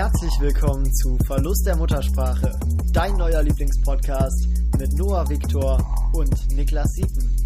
[0.00, 2.58] Herzlich willkommen zu Verlust der Muttersprache,
[2.90, 4.48] dein neuer Lieblingspodcast
[4.78, 5.78] mit Noah Viktor
[6.14, 7.36] und Niklas Siepen.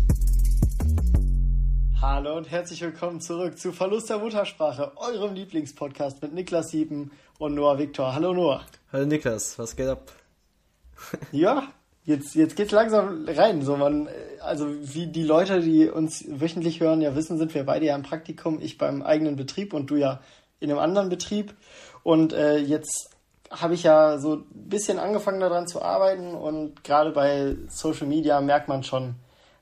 [2.00, 7.56] Hallo und herzlich willkommen zurück zu Verlust der Muttersprache, eurem Lieblingspodcast mit Niklas Siepen und
[7.56, 8.14] Noah Viktor.
[8.14, 8.64] Hallo Noah.
[8.92, 10.12] Hallo Niklas, was geht ab?
[11.32, 11.64] ja,
[12.04, 13.62] jetzt, jetzt geht's langsam rein.
[13.62, 14.08] So man,
[14.40, 18.04] also wie die Leute, die uns wöchentlich hören, ja wissen, sind wir beide ja im
[18.04, 20.20] Praktikum, ich beim eigenen Betrieb und du ja
[20.60, 21.54] in einem anderen Betrieb.
[22.04, 23.10] Und äh, jetzt
[23.50, 28.40] habe ich ja so ein bisschen angefangen daran zu arbeiten und gerade bei Social Media
[28.40, 29.16] merkt man schon,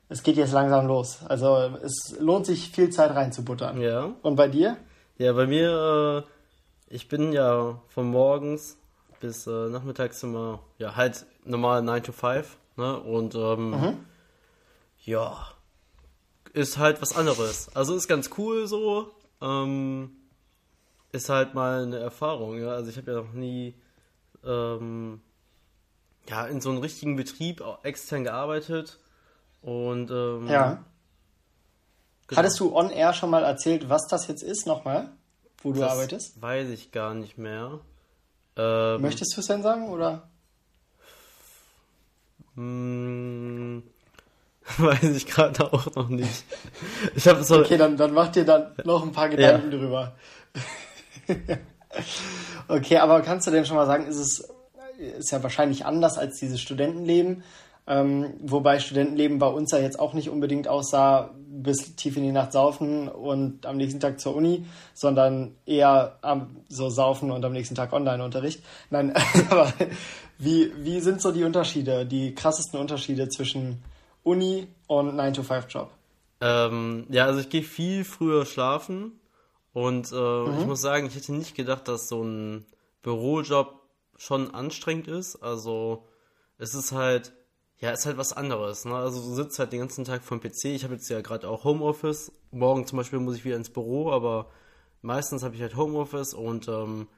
[0.08, 1.20] es geht jetzt langsam los.
[1.26, 3.80] Also es lohnt sich viel Zeit reinzubuttern.
[3.80, 4.12] Ja.
[4.22, 4.76] Und bei dir?
[5.16, 6.24] Ja, bei mir,
[6.90, 8.76] äh, ich bin ja von morgens
[9.20, 12.98] bis äh, nachmittags immer, ja, halt normal 9 to 5, ne?
[12.98, 13.96] Und ähm, mhm.
[15.04, 15.36] ja,
[16.52, 17.70] ist halt was anderes.
[17.74, 19.12] Also ist ganz cool so.
[19.40, 20.10] Ähm,
[21.12, 22.70] ist halt mal eine Erfahrung, ja.
[22.70, 23.74] Also ich habe ja noch nie
[24.44, 25.20] ähm,
[26.28, 28.98] ja, in so einem richtigen Betrieb extern gearbeitet.
[29.60, 30.84] Und ähm, ja.
[32.26, 32.38] Genau.
[32.38, 35.10] Hattest du on air schon mal erzählt, was das jetzt ist, nochmal,
[35.62, 36.40] wo du das arbeitest?
[36.40, 37.80] Weiß ich gar nicht mehr.
[38.56, 40.28] Ähm, Möchtest du es denn sagen, oder?
[42.54, 43.82] Hm,
[44.78, 46.44] weiß ich gerade auch noch nicht.
[47.14, 47.60] Ich habe so.
[47.60, 49.78] Okay, dann, dann mach dir dann noch ein paar Gedanken ja.
[49.78, 50.16] drüber.
[52.68, 54.48] okay, aber kannst du denn schon mal sagen, ist es
[55.02, 57.42] ist ja wahrscheinlich anders als dieses Studentenleben,
[57.86, 62.32] ähm, wobei Studentenleben bei uns ja jetzt auch nicht unbedingt aussah, bis tief in die
[62.32, 67.52] Nacht saufen und am nächsten Tag zur Uni, sondern eher am, so saufen und am
[67.52, 68.62] nächsten Tag Online-Unterricht.
[68.90, 69.12] Nein,
[69.50, 69.72] aber
[70.38, 73.82] wie, wie sind so die Unterschiede, die krassesten Unterschiede zwischen
[74.22, 75.90] Uni und 9-to-5-Job?
[76.40, 79.12] Ähm, ja, also ich gehe viel früher schlafen
[79.72, 80.60] und äh, mhm.
[80.60, 82.66] ich muss sagen, ich hätte nicht gedacht, dass so ein
[83.02, 83.80] Bürojob
[84.16, 85.36] schon anstrengend ist.
[85.36, 86.06] Also
[86.58, 87.32] es ist halt,
[87.78, 88.84] ja, ist halt was anderes.
[88.84, 88.94] Ne?
[88.94, 90.66] Also du sitzt halt den ganzen Tag vom PC.
[90.66, 92.32] Ich habe jetzt ja gerade auch Homeoffice.
[92.50, 94.50] Morgen zum Beispiel muss ich wieder ins Büro, aber
[95.00, 97.08] meistens habe ich halt Homeoffice und ähm,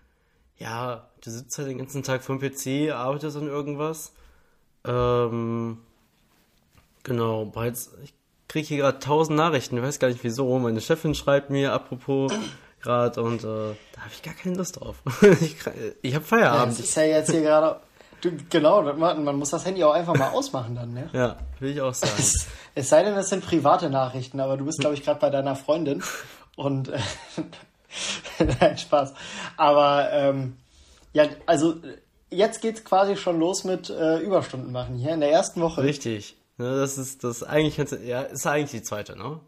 [0.57, 4.13] ja, du sitzt halt den ganzen Tag vom PC, arbeitest an irgendwas.
[4.85, 5.79] Ähm,
[7.03, 8.15] genau, bereits, ich
[8.49, 10.59] kriege hier gerade tausend Nachrichten, ich weiß gar nicht wieso.
[10.59, 12.33] Meine Chefin schreibt mir, apropos
[12.83, 14.97] gerade, und äh, da habe ich gar keine Lust drauf.
[15.41, 15.57] ich
[16.03, 16.79] ich habe Feierabend.
[16.79, 17.81] Ja, ist ja jetzt hier gerade.
[18.49, 21.11] Genau, man, man muss das Handy auch einfach mal ausmachen dann, ne?
[21.13, 22.15] Ja, will ich auch sagen.
[22.19, 25.29] Es, es sei denn, es sind private Nachrichten, aber du bist, glaube ich, gerade bei
[25.29, 26.03] deiner Freundin
[26.57, 26.99] und äh,
[28.61, 29.13] nein, Spaß.
[29.59, 30.57] Aber ähm,
[31.13, 31.75] ja, also
[32.31, 35.83] jetzt geht's quasi schon los mit äh, Überstunden machen hier in der ersten Woche.
[35.83, 36.37] Richtig.
[36.57, 39.41] Ne, das ist das eigentlich ja, ist eigentlich die zweite, ne?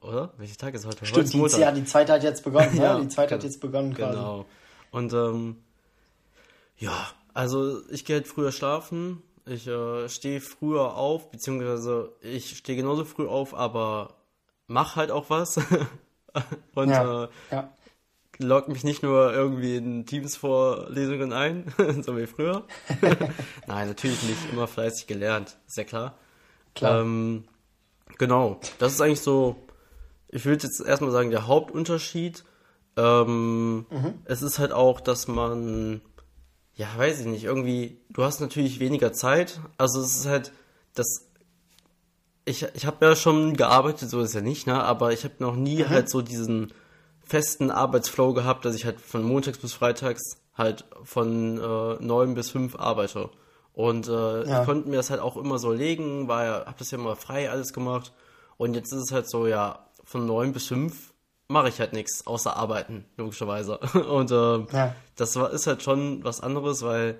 [0.00, 0.32] Oder?
[0.36, 1.04] Welcher Tag ist heute?
[1.06, 3.94] Stimmt, heute ist ja, die zweite hat jetzt begonnen, ja, Die zweite hat jetzt begonnen
[3.94, 4.16] quasi.
[4.16, 4.46] Genau.
[4.90, 5.56] Und ähm,
[6.76, 9.22] ja, also ich gehe halt früher schlafen.
[9.46, 14.14] Ich äh, stehe früher auf, beziehungsweise ich stehe genauso früh auf, aber
[14.66, 15.58] mach halt auch was.
[16.74, 17.72] Und ja, äh, ja.
[18.38, 21.72] log mich nicht nur irgendwie in Teams-Vorlesungen ein,
[22.02, 22.64] so wie früher.
[23.66, 24.52] Nein, natürlich nicht.
[24.52, 26.14] Immer fleißig gelernt, ist ja klar.
[26.74, 27.00] Klar.
[27.00, 27.44] Ähm,
[28.18, 29.56] genau, das ist eigentlich so,
[30.28, 32.44] ich würde jetzt erstmal sagen, der Hauptunterschied.
[32.96, 34.14] Ähm, mhm.
[34.24, 36.00] Es ist halt auch, dass man,
[36.74, 39.60] ja, weiß ich nicht, irgendwie, du hast natürlich weniger Zeit.
[39.78, 40.52] Also es ist halt,
[40.94, 41.26] das,
[42.44, 44.82] ich, ich habe ja schon gearbeitet, so ist ja nicht, ne?
[44.82, 45.88] Aber ich habe noch nie mhm.
[45.88, 46.72] halt so diesen
[47.24, 52.50] festen Arbeitsflow gehabt, dass ich halt von montags bis freitags halt von äh, 9 bis
[52.50, 53.30] 5 arbeite.
[53.74, 54.60] Und äh, ja.
[54.60, 57.16] ich konnte mir das halt auch immer so legen, weil ja, hab das ja immer
[57.16, 58.12] frei alles gemacht.
[58.56, 61.12] Und jetzt ist es halt so, ja, von neun bis fünf
[61.48, 63.78] mache ich halt nichts, außer arbeiten, logischerweise.
[64.08, 64.94] Und äh, ja.
[65.16, 67.18] das war, ist halt schon was anderes, weil,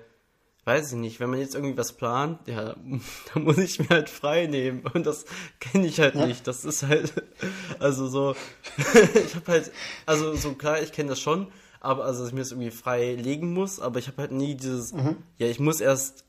[0.63, 2.75] weiß ich nicht, wenn man jetzt irgendwie was plant, ja,
[3.33, 4.83] da muss ich mir halt frei nehmen.
[4.93, 5.25] Und das
[5.59, 6.25] kenne ich halt ja.
[6.25, 6.47] nicht.
[6.47, 7.13] Das ist halt,
[7.79, 8.33] also so,
[8.77, 9.71] ich habe halt,
[10.05, 11.47] also so klar, ich kenne das schon,
[11.81, 14.55] aber also, dass ich mir das irgendwie frei legen muss, aber ich habe halt nie
[14.55, 15.17] dieses, mhm.
[15.37, 16.24] ja, ich muss erst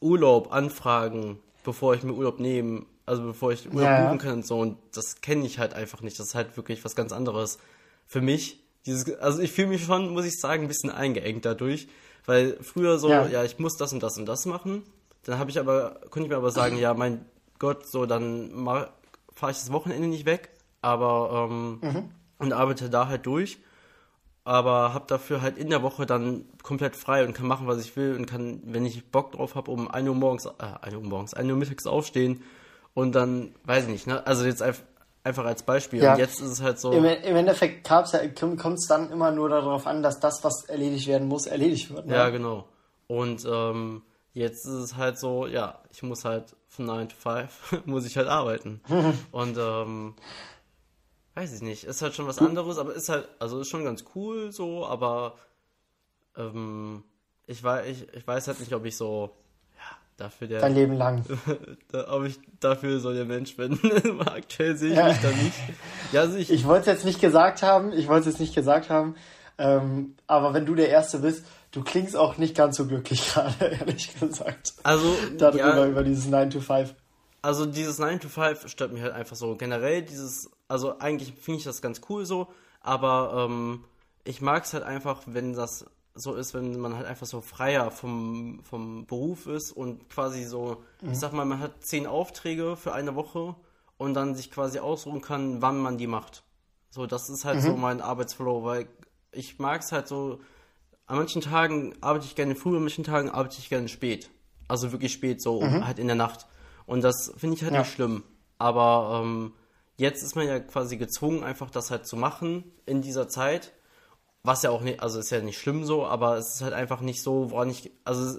[0.00, 4.06] Urlaub anfragen, bevor ich mir Urlaub nehme, also bevor ich Urlaub ja.
[4.06, 4.60] buchen kann und so.
[4.60, 6.18] Und das kenne ich halt einfach nicht.
[6.18, 7.58] Das ist halt wirklich was ganz anderes
[8.06, 8.60] für mich.
[8.86, 11.88] Dieses, also ich fühle mich schon, muss ich sagen, ein bisschen eingeengt dadurch,
[12.26, 14.82] weil früher so, ja, ja ich muss das und das und das machen.
[15.24, 17.24] Dann habe ich aber, konnte ich mir aber sagen, ja, mein
[17.58, 18.50] Gott, so dann
[19.34, 22.10] fahre ich das Wochenende nicht weg, aber ähm, mhm.
[22.38, 23.58] und arbeite da halt durch
[24.48, 27.94] aber habe dafür halt in der Woche dann komplett frei und kann machen, was ich
[27.96, 30.50] will und kann, wenn ich Bock drauf habe, um 1 Uhr morgens, äh,
[30.80, 32.42] 1 Uhr morgens, 1 Uhr mittags aufstehen
[32.94, 34.82] und dann, weiß ich nicht, ne, also jetzt einfach,
[35.24, 36.02] Einfach als Beispiel.
[36.02, 36.12] Ja.
[36.12, 36.90] Und jetzt ist es halt so.
[36.92, 38.02] Im, im Endeffekt ja,
[38.56, 42.06] kommt es dann immer nur darauf an, dass das, was erledigt werden muss, erledigt wird.
[42.06, 42.14] Ne?
[42.14, 42.66] Ja, genau.
[43.08, 44.02] Und ähm,
[44.32, 48.16] jetzt ist es halt so, ja, ich muss halt von 9 to 5 muss ich
[48.16, 48.80] halt arbeiten.
[49.32, 50.14] Und ähm,
[51.38, 54.04] weiß ich nicht, ist halt schon was anderes, aber ist halt, also ist schon ganz
[54.14, 55.36] cool so, aber
[56.36, 57.04] ähm,
[57.46, 59.30] ich, weiß, ich, ich weiß halt nicht, ob ich so
[60.16, 60.60] dafür der.
[60.60, 61.24] Dein Leben lang.
[62.08, 63.78] ob ich dafür so der Mensch bin.
[64.26, 65.08] Aktuell sehe ich ja.
[65.08, 65.54] mich da nicht.
[66.10, 68.54] Ja, also ich ich wollte es jetzt nicht gesagt haben, ich wollte es jetzt nicht
[68.54, 69.14] gesagt haben,
[69.58, 73.64] ähm, aber wenn du der Erste bist, du klingst auch nicht ganz so glücklich gerade,
[73.64, 74.74] ehrlich gesagt.
[74.82, 76.94] Also, darüber, ja, über dieses 9 to 5.
[77.42, 79.54] Also, dieses 9 to 5 stört mich halt einfach so.
[79.54, 82.48] Generell dieses, also eigentlich finde ich das ganz cool so,
[82.80, 83.84] aber ähm,
[84.24, 87.90] ich mag es halt einfach, wenn das so ist, wenn man halt einfach so freier
[87.90, 91.12] vom, vom Beruf ist und quasi so, mhm.
[91.12, 93.54] ich sag mal, man hat zehn Aufträge für eine Woche
[93.96, 96.44] und dann sich quasi ausruhen kann, wann man die macht.
[96.90, 97.62] So, das ist halt mhm.
[97.62, 98.88] so mein Arbeitsflow, weil
[99.32, 100.40] ich mag es halt so,
[101.06, 104.30] an manchen Tagen arbeite ich gerne früh, an manchen Tagen arbeite ich gerne spät.
[104.66, 105.86] Also wirklich spät, so mhm.
[105.86, 106.46] halt in der Nacht.
[106.84, 107.80] Und das finde ich halt ja.
[107.80, 108.22] nicht schlimm.
[108.58, 109.52] Aber ähm,
[109.98, 113.72] jetzt ist man ja quasi gezwungen, einfach das halt zu machen in dieser Zeit.
[114.44, 117.00] Was ja auch nicht, also ist ja nicht schlimm so, aber es ist halt einfach
[117.00, 118.38] nicht so, woran ich, also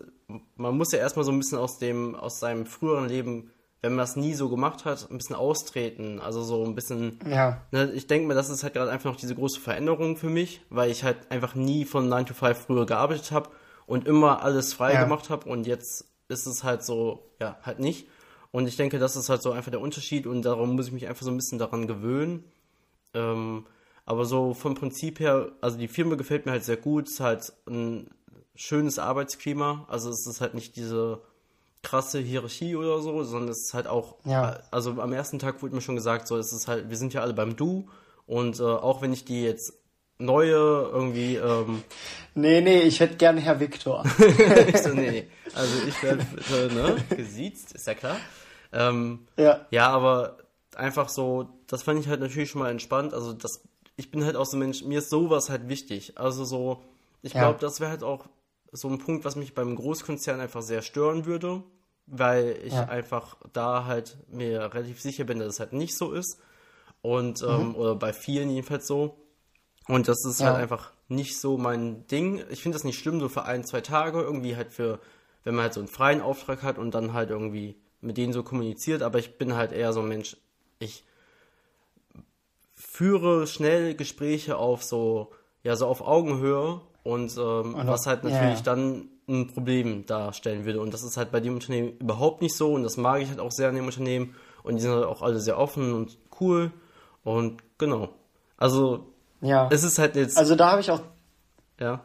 [0.56, 3.52] man muss ja erstmal so ein bisschen aus dem, aus seinem früheren Leben,
[3.82, 6.20] wenn man das nie so gemacht hat, ein bisschen austreten.
[6.20, 7.62] Also so ein bisschen, ja.
[7.72, 10.62] Ne, ich denke mir, das ist halt gerade einfach noch diese große Veränderung für mich,
[10.70, 13.50] weil ich halt einfach nie von 9 to 5 früher gearbeitet habe
[13.86, 15.04] und immer alles frei ja.
[15.04, 18.08] gemacht habe und jetzt ist es halt so, ja, halt nicht.
[18.52, 21.08] Und ich denke, das ist halt so einfach der Unterschied und darum muss ich mich
[21.08, 22.44] einfach so ein bisschen daran gewöhnen.
[23.14, 23.66] Ähm,
[24.06, 27.08] aber so vom Prinzip her, also die Firma gefällt mir halt sehr gut.
[27.08, 28.10] Es ist halt ein
[28.56, 29.86] schönes Arbeitsklima.
[29.88, 31.22] Also es ist halt nicht diese
[31.84, 34.60] krasse Hierarchie oder so, sondern es ist halt auch, ja.
[34.72, 37.22] also am ersten Tag wurde mir schon gesagt, so es ist halt, wir sind ja
[37.22, 37.88] alle beim Du
[38.26, 39.74] und äh, auch wenn ich die jetzt
[40.20, 41.36] neue irgendwie.
[41.36, 41.84] Ähm,
[42.36, 44.04] nee, nee, ich hätte gerne Herr Viktor.
[44.68, 45.28] ich so, nee, nee.
[45.56, 48.18] Also ich werde äh, ne, gesiezt, ist ja klar.
[48.72, 49.66] Ähm, ja.
[49.72, 50.38] Ja, aber
[50.76, 53.14] einfach so, das fand ich halt natürlich schon mal entspannt.
[53.14, 53.64] Also das
[54.00, 56.18] ich bin halt auch so ein Mensch, mir ist sowas halt wichtig.
[56.18, 56.82] Also so,
[57.22, 57.42] ich ja.
[57.42, 58.28] glaube, das wäre halt auch
[58.72, 61.64] so ein Punkt, was mich beim Großkonzern einfach sehr stören würde,
[62.06, 62.86] weil ich ja.
[62.86, 66.40] einfach da halt mir relativ sicher bin, dass es halt nicht so ist.
[67.02, 67.76] Und, ähm, mhm.
[67.76, 69.18] oder bei vielen jedenfalls so.
[69.90, 70.48] Und das ist ja.
[70.48, 72.44] halt einfach nicht so mein Ding.
[72.52, 75.00] Ich finde das nicht schlimm, so für ein, zwei Tage irgendwie halt für,
[75.44, 78.44] wenn man halt so einen freien Auftrag hat und dann halt irgendwie mit denen so
[78.44, 80.38] kommuniziert, aber ich bin halt eher so ein Mensch,
[80.78, 81.04] ich
[82.76, 85.32] führe schnell Gespräche auf so,
[85.64, 88.64] ja, so auf Augenhöhe und ähm, was halt natürlich ja.
[88.64, 90.82] dann ein Problem darstellen würde.
[90.82, 93.40] Und das ist halt bei dem Unternehmen überhaupt nicht so und das mag ich halt
[93.40, 96.72] auch sehr an dem Unternehmen und die sind halt auch alle sehr offen und cool
[97.24, 98.10] und genau.
[98.56, 99.08] Also,
[99.42, 99.68] ja.
[99.72, 100.38] es ist halt jetzt.
[100.38, 101.02] Also da habe ich auch.
[101.80, 102.02] Ja.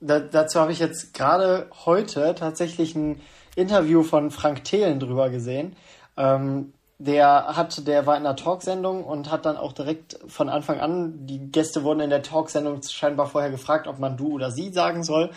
[0.00, 3.20] Da, dazu habe ich jetzt gerade heute tatsächlich ein
[3.54, 5.76] Interview von Frank Thelen drüber gesehen.
[6.16, 10.78] Ähm, der hat, der war in einer Talksendung und hat dann auch direkt von Anfang
[10.78, 14.72] an, die Gäste wurden in der Talksendung scheinbar vorher gefragt, ob man du oder sie
[14.72, 15.30] sagen soll.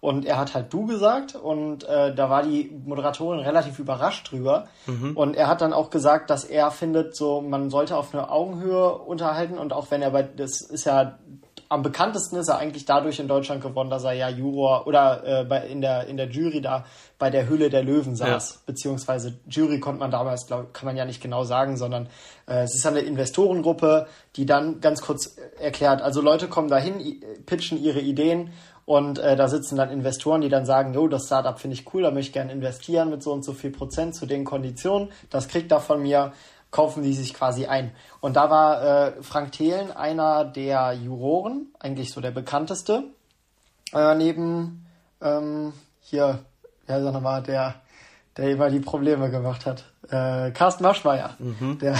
[0.00, 4.66] Und er hat halt du gesagt und äh, da war die Moderatorin relativ überrascht drüber.
[4.86, 5.16] Mhm.
[5.16, 8.92] Und er hat dann auch gesagt, dass er findet, so man sollte auf eine Augenhöhe
[8.92, 11.18] unterhalten und auch wenn er bei, das ist ja
[11.68, 15.44] am bekanntesten ist er eigentlich dadurch in Deutschland geworden, dass er ja Juror oder äh,
[15.44, 16.84] bei, in, der, in der Jury da
[17.18, 18.54] bei der Hülle der Löwen saß.
[18.54, 18.60] Ja.
[18.66, 22.08] Beziehungsweise Jury konnte man damals, glaub, kann man ja nicht genau sagen, sondern
[22.46, 24.06] äh, es ist eine Investorengruppe,
[24.36, 28.52] die dann ganz kurz erklärt, also Leute kommen dahin, pitchen ihre Ideen
[28.86, 32.02] und äh, da sitzen dann Investoren, die dann sagen, jo, das Startup finde ich cool,
[32.02, 35.10] da möchte ich gerne investieren mit so und so viel Prozent zu den Konditionen.
[35.28, 36.32] Das kriegt da von mir
[36.70, 37.92] kaufen die sich quasi ein.
[38.20, 43.04] Und da war äh, Frank Thelen einer der Juroren, eigentlich so der bekannteste,
[43.94, 44.86] äh, neben
[45.22, 46.40] ähm, hier,
[46.86, 47.76] ja, sag nochmal, der,
[48.36, 49.84] der immer die Probleme gemacht hat.
[50.10, 51.34] Äh, Carsten Maschmeyer.
[51.38, 51.78] Mhm.
[51.78, 51.96] Der,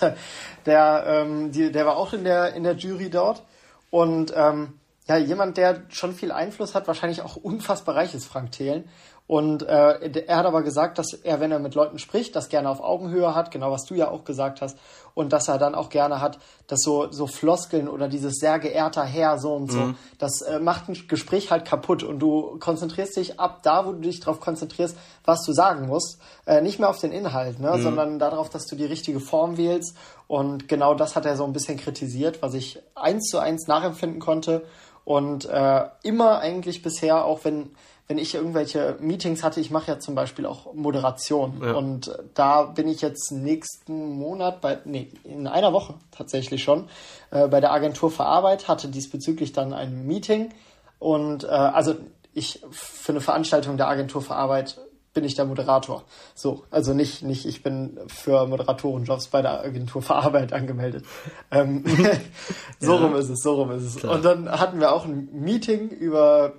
[0.00, 0.16] der,
[0.66, 3.42] der, ähm, die, der war auch in der, in der Jury dort.
[3.90, 4.74] Und ähm,
[5.06, 8.88] ja, jemand, der schon viel Einfluss hat, wahrscheinlich auch unfassbar reich ist, Frank Thelen.
[9.26, 12.68] Und äh, er hat aber gesagt, dass er, wenn er mit Leuten spricht, das gerne
[12.68, 14.76] auf Augenhöhe hat, genau was du ja auch gesagt hast,
[15.14, 19.04] und dass er dann auch gerne hat, dass so, so Floskeln oder dieses sehr geehrter
[19.04, 19.96] Herr so und so, mhm.
[20.18, 24.00] das äh, macht ein Gespräch halt kaputt und du konzentrierst dich ab da, wo du
[24.00, 24.94] dich darauf konzentrierst,
[25.24, 27.82] was du sagen musst, äh, nicht mehr auf den Inhalt, ne, mhm.
[27.82, 29.96] sondern darauf, dass du die richtige Form wählst.
[30.26, 34.20] Und genau das hat er so ein bisschen kritisiert, was ich eins zu eins nachempfinden
[34.20, 34.64] konnte.
[35.04, 37.70] Und äh, immer eigentlich bisher, auch wenn,
[38.08, 41.60] wenn ich irgendwelche Meetings hatte, ich mache ja zum Beispiel auch Moderation.
[41.62, 41.72] Ja.
[41.74, 46.88] Und äh, da bin ich jetzt nächsten Monat, bei, nee, in einer Woche tatsächlich schon,
[47.30, 50.52] äh, bei der Agentur für Arbeit, hatte diesbezüglich dann ein Meeting.
[50.98, 51.96] Und äh, also
[52.32, 54.78] ich für eine Veranstaltung der Agentur für Arbeit
[55.14, 56.04] bin ich der Moderator.
[56.34, 61.06] So, also nicht, nicht, ich bin für Moderatorenjobs bei der Agentur für Arbeit angemeldet.
[61.50, 61.84] Ähm,
[62.80, 63.00] so ja.
[63.00, 63.96] rum ist es, so rum ist es.
[63.96, 64.14] Klar.
[64.14, 66.54] Und dann hatten wir auch ein Meeting über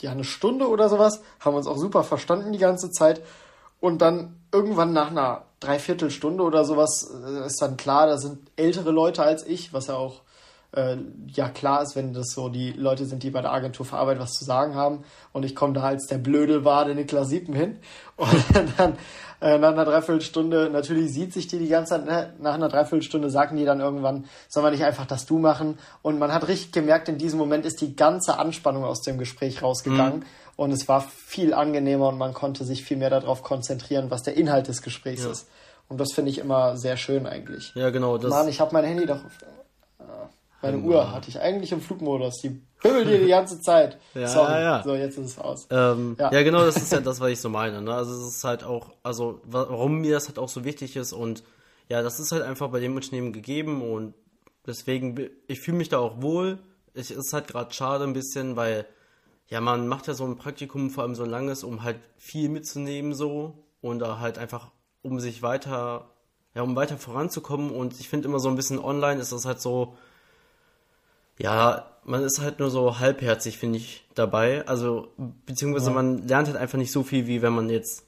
[0.00, 3.22] ja eine Stunde oder sowas, haben uns auch super verstanden die ganze Zeit.
[3.80, 8.90] Und dann irgendwann nach einer Dreiviertelstunde oder sowas äh, ist dann klar, da sind ältere
[8.90, 10.22] Leute als ich, was ja auch
[10.76, 10.96] äh,
[11.32, 14.20] ja klar ist, wenn das so die Leute sind, die bei der Agentur für Arbeit
[14.20, 15.04] was zu sagen haben.
[15.32, 17.78] Und ich komme da als der blöde Wade Niklas Siepen hin.
[18.16, 18.44] Und
[18.78, 18.96] dann
[19.40, 22.32] äh, nach einer Dreiviertelstunde, natürlich sieht sich die die ganze Zeit, ne?
[22.40, 25.78] nach einer Dreiviertelstunde sagen die dann irgendwann, soll man nicht einfach das Du machen?
[26.02, 29.62] Und man hat richtig gemerkt, in diesem Moment ist die ganze Anspannung aus dem Gespräch
[29.62, 30.20] rausgegangen.
[30.20, 30.26] Mhm.
[30.56, 34.36] Und es war viel angenehmer und man konnte sich viel mehr darauf konzentrieren, was der
[34.36, 35.30] Inhalt des Gesprächs ja.
[35.30, 35.48] ist.
[35.88, 37.72] Und das finde ich immer sehr schön eigentlich.
[37.74, 38.16] Ja, genau.
[38.16, 39.20] Das Mann, ich habe mein Handy doch
[40.66, 42.40] meine Uhr hatte ich eigentlich im Flugmodus.
[42.42, 43.98] Die bimmelt dir die ganze Zeit.
[44.14, 44.60] ja, Sorry.
[44.60, 44.82] Ja.
[44.82, 45.66] So, jetzt ist es aus.
[45.70, 46.32] Ähm, ja.
[46.32, 46.42] ja.
[46.42, 47.82] genau, das ist ja das, was ich so meine.
[47.82, 47.94] Ne?
[47.94, 51.42] Also es ist halt auch, also warum mir das halt auch so wichtig ist und
[51.88, 54.14] ja, das ist halt einfach bei dem Unternehmen gegeben und
[54.66, 56.58] deswegen, ich fühle mich da auch wohl.
[56.94, 58.86] Es ist halt gerade schade ein bisschen, weil
[59.48, 63.14] ja, man macht ja so ein Praktikum vor allem so langes, um halt viel mitzunehmen
[63.14, 64.70] so und da halt einfach,
[65.02, 66.10] um sich weiter,
[66.54, 69.60] ja, um weiter voranzukommen und ich finde immer so ein bisschen online ist das halt
[69.60, 69.96] so,
[71.38, 74.66] ja, man ist halt nur so halbherzig, finde ich, dabei.
[74.66, 75.08] Also,
[75.44, 75.94] beziehungsweise ja.
[75.94, 78.04] man lernt halt einfach nicht so viel, wie wenn man jetzt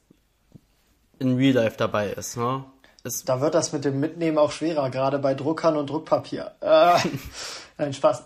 [1.18, 2.37] in Real Life dabei ist.
[2.37, 2.64] Ne?
[3.02, 6.52] Es da wird das mit dem Mitnehmen auch schwerer, gerade bei Druckern und Druckpapier.
[6.61, 6.99] Äh,
[7.78, 8.25] nein, Spaß.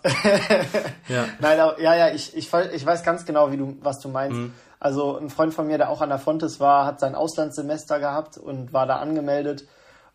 [1.08, 1.24] ja.
[1.40, 4.36] Nein, aber, ja, ja, ich, ich, ich weiß ganz genau, wie du, was du meinst.
[4.36, 4.52] Mhm.
[4.78, 8.36] Also ein Freund von mir, der auch an der Fontes war, hat sein Auslandssemester gehabt
[8.36, 9.64] und war da angemeldet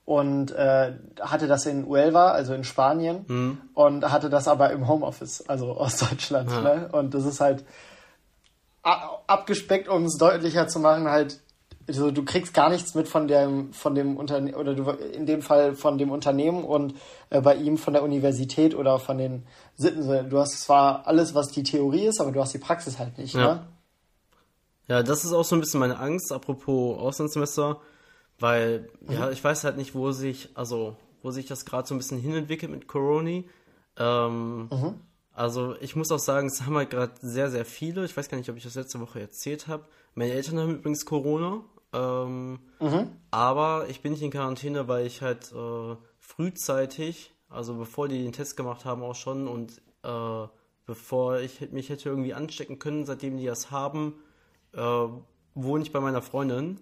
[0.08, 3.58] und äh, hatte das in Huelva, also in Spanien, mhm.
[3.74, 6.50] und hatte das aber im Homeoffice, also aus Deutschland.
[6.50, 6.62] Ja.
[6.62, 6.90] Ne?
[6.94, 7.66] Und das ist halt
[8.84, 11.42] abgespeckt, um es deutlicher zu machen, halt,
[11.90, 15.42] also du kriegst gar nichts mit von dem, von dem Unternehmen, oder du, in dem
[15.42, 16.94] Fall von dem Unternehmen und
[17.30, 19.44] äh, bei ihm von der Universität oder von den
[19.76, 20.30] Sitten.
[20.30, 23.34] Du hast zwar alles, was die Theorie ist, aber du hast die Praxis halt nicht.
[23.34, 23.68] Ja, ne?
[24.88, 27.82] ja das ist auch so ein bisschen meine Angst, apropos Auslandssemester
[28.40, 29.14] weil, mhm.
[29.14, 32.20] ja, ich weiß halt nicht, wo sich, also, wo sich das gerade so ein bisschen
[32.20, 33.44] hinentwickelt mit Corona.
[33.98, 35.02] Ähm, mhm.
[35.32, 38.06] Also, ich muss auch sagen, es haben halt gerade sehr, sehr viele.
[38.06, 39.86] Ich weiß gar nicht, ob ich das letzte Woche erzählt habe.
[40.16, 41.64] Meine Eltern haben übrigens Corona.
[41.94, 43.12] Ähm, mhm.
[43.32, 48.34] Aber ich bin nicht in Quarantäne, weil ich halt äh, frühzeitig, also bevor die den
[48.34, 50.48] Test gemacht haben, auch schon und äh,
[50.86, 54.16] bevor ich mich hätte irgendwie anstecken können, seitdem die das haben,
[54.74, 55.08] äh,
[55.54, 56.80] wohne ich bei meiner Freundin.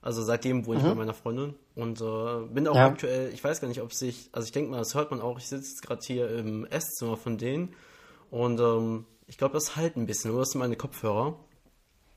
[0.00, 0.90] Also seitdem wohne ich mhm.
[0.90, 2.86] bei meiner Freundin und äh, bin auch ja.
[2.86, 5.38] aktuell, ich weiß gar nicht, ob sich, also ich denke mal, das hört man auch,
[5.38, 7.74] ich sitze gerade hier im Esszimmer von denen
[8.30, 10.40] und ähm, ich glaube, das halt ein bisschen, oder?
[10.40, 11.34] Das sind meine Kopfhörer.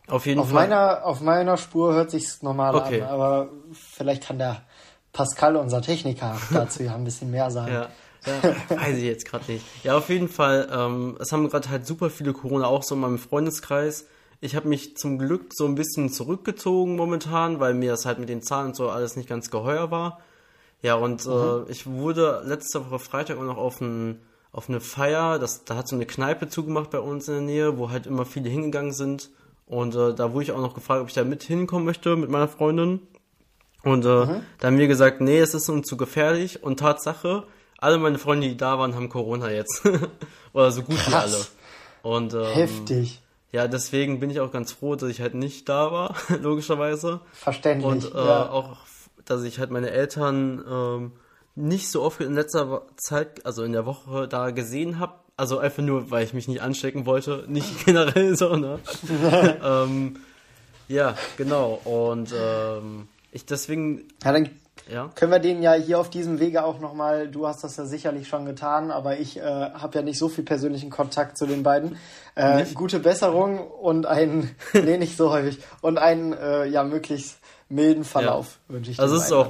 [0.07, 0.67] Auf jeden auf Fall.
[0.67, 3.01] Meiner, auf meiner Spur hört sich's normal okay.
[3.01, 4.63] an, aber vielleicht kann der
[5.11, 7.73] Pascal, unser Techniker, dazu ja ein bisschen mehr sagen.
[7.73, 7.89] Ja.
[8.23, 9.65] Ja, weiß ich jetzt gerade nicht.
[9.83, 13.01] Ja, auf jeden Fall, ähm, es haben gerade halt super viele Corona auch so in
[13.01, 14.05] meinem Freundeskreis.
[14.41, 18.27] Ich habe mich zum Glück so ein bisschen zurückgezogen momentan, weil mir das halt mit
[18.27, 20.19] den Zahlen und so alles nicht ganz geheuer war.
[20.81, 21.31] Ja, und mhm.
[21.67, 24.19] äh, ich wurde letzte Woche Freitag auch noch auf, ein,
[24.51, 27.77] auf eine Feier, das, da hat so eine Kneipe zugemacht bei uns in der Nähe,
[27.77, 29.29] wo halt immer viele hingegangen sind.
[29.67, 32.29] Und äh, da wurde ich auch noch gefragt, ob ich da mit hinkommen möchte mit
[32.29, 32.99] meiner Freundin.
[33.83, 34.41] Und äh, mhm.
[34.59, 36.63] da haben wir gesagt, nee, es ist uns zu gefährlich.
[36.63, 37.43] Und Tatsache,
[37.77, 39.83] alle meine Freunde, die da waren, haben Corona jetzt.
[40.53, 41.11] Oder so gut Krass.
[41.11, 42.15] wie alle.
[42.15, 43.21] Und, ähm, Heftig.
[43.51, 47.21] Ja, deswegen bin ich auch ganz froh, dass ich halt nicht da war, logischerweise.
[47.33, 47.85] Verständlich.
[47.85, 48.49] Und äh, ja.
[48.49, 48.77] auch,
[49.25, 51.11] dass ich halt meine Eltern ähm,
[51.55, 55.15] nicht so oft in letzter Zeit, also in der Woche da gesehen habe.
[55.35, 58.79] Also einfach nur, weil ich mich nicht anstecken wollte, nicht generell so, ne?
[59.63, 60.17] ähm,
[60.87, 61.81] ja, genau.
[61.83, 64.07] Und ähm, ich deswegen.
[64.23, 64.49] Ja, dann
[64.89, 65.09] ja.
[65.15, 68.27] können wir den ja hier auf diesem Wege auch nochmal, du hast das ja sicherlich
[68.27, 71.97] schon getan, aber ich äh, habe ja nicht so viel persönlichen Kontakt zu den beiden.
[72.35, 78.03] Äh, gute Besserung und einen, nee, nicht so häufig, und einen äh, ja möglichst milden
[78.03, 78.75] Verlauf ja.
[78.75, 79.03] wünsche ich dir.
[79.03, 79.49] Also es ist auch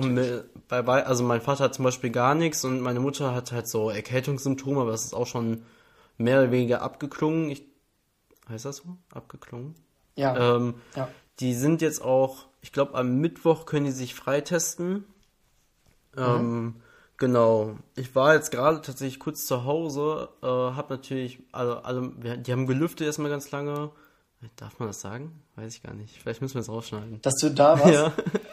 [0.67, 3.67] bei, bei, also mein Vater hat zum Beispiel gar nichts und meine Mutter hat halt
[3.67, 5.63] so Erkältungssymptome, aber das ist auch schon
[6.17, 7.49] mehr oder weniger abgeklungen.
[7.49, 7.63] Ich,
[8.49, 8.97] heißt das so?
[9.13, 9.75] Abgeklungen?
[10.15, 10.55] Ja.
[10.55, 11.07] Ähm, ja.
[11.39, 15.05] Die sind jetzt auch, ich glaube, am Mittwoch können die sich freitesten.
[16.15, 16.23] Mhm.
[16.23, 16.75] Ähm,
[17.21, 17.75] Genau.
[17.95, 22.65] Ich war jetzt gerade tatsächlich kurz zu Hause, äh, hab natürlich, also alle, die haben
[22.65, 23.91] gelüftet erstmal ganz lange.
[24.55, 25.39] Darf man das sagen?
[25.55, 26.17] Weiß ich gar nicht.
[26.19, 27.21] Vielleicht müssen wir es rausschneiden.
[27.21, 27.93] Dass du da warst?
[27.93, 28.11] Ja.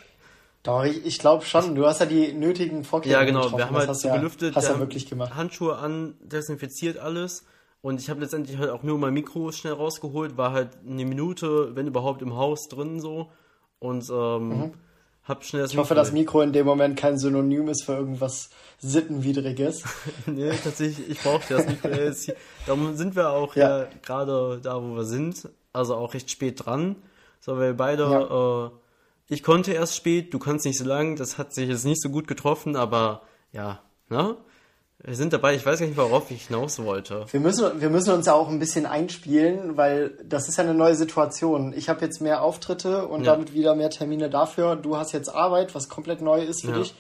[0.65, 1.75] Doch, ich, ich glaube schon.
[1.77, 3.45] Du hast ja die nötigen Vorkehrungen Ja, genau.
[3.45, 3.57] Getroffen.
[3.57, 4.55] Wir haben halt so ja, gelüftet.
[4.55, 5.35] Hast ja wirklich gemacht.
[5.35, 7.47] Handschuhe an, desinfiziert alles.
[7.81, 11.75] Und ich habe letztendlich halt auch nur mein Mikro schnell rausgeholt, war halt eine Minute,
[11.75, 13.31] wenn überhaupt, im Haus drin so.
[13.79, 14.73] Und ähm, mhm.
[15.29, 18.51] Hab schnell das Ich hoffe, dass Mikro in dem Moment kein Synonym ist für irgendwas
[18.79, 19.85] Sittenwidriges.
[20.27, 21.91] nee, tatsächlich, ich brauche das Mikro.
[22.67, 23.87] Darum sind wir auch ja.
[24.03, 25.49] gerade da, wo wir sind.
[25.73, 26.97] Also auch recht spät dran.
[27.41, 28.67] So, weil beide, ja.
[28.67, 28.71] äh,
[29.29, 32.09] ich konnte erst spät, du kannst nicht so lang, das hat sich jetzt nicht so
[32.09, 34.37] gut getroffen, aber ja, ne?
[35.05, 37.25] Wir sind dabei, ich weiß gar nicht, worauf ich hinaus wollte.
[37.31, 40.75] Wir müssen, wir müssen uns ja auch ein bisschen einspielen, weil das ist ja eine
[40.75, 41.73] neue Situation.
[41.73, 43.33] Ich habe jetzt mehr Auftritte und ja.
[43.33, 44.75] damit wieder mehr Termine dafür.
[44.75, 46.79] Du hast jetzt Arbeit, was komplett neu ist für ja.
[46.79, 46.95] dich.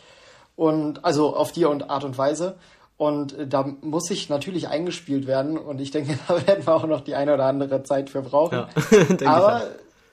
[0.54, 2.56] Und also auf die und Art und Weise.
[2.96, 5.58] Und da muss ich natürlich eingespielt werden.
[5.58, 8.64] Und ich denke, da werden wir auch noch die eine oder andere Zeit für brauchen.
[9.20, 9.62] Ja, Aber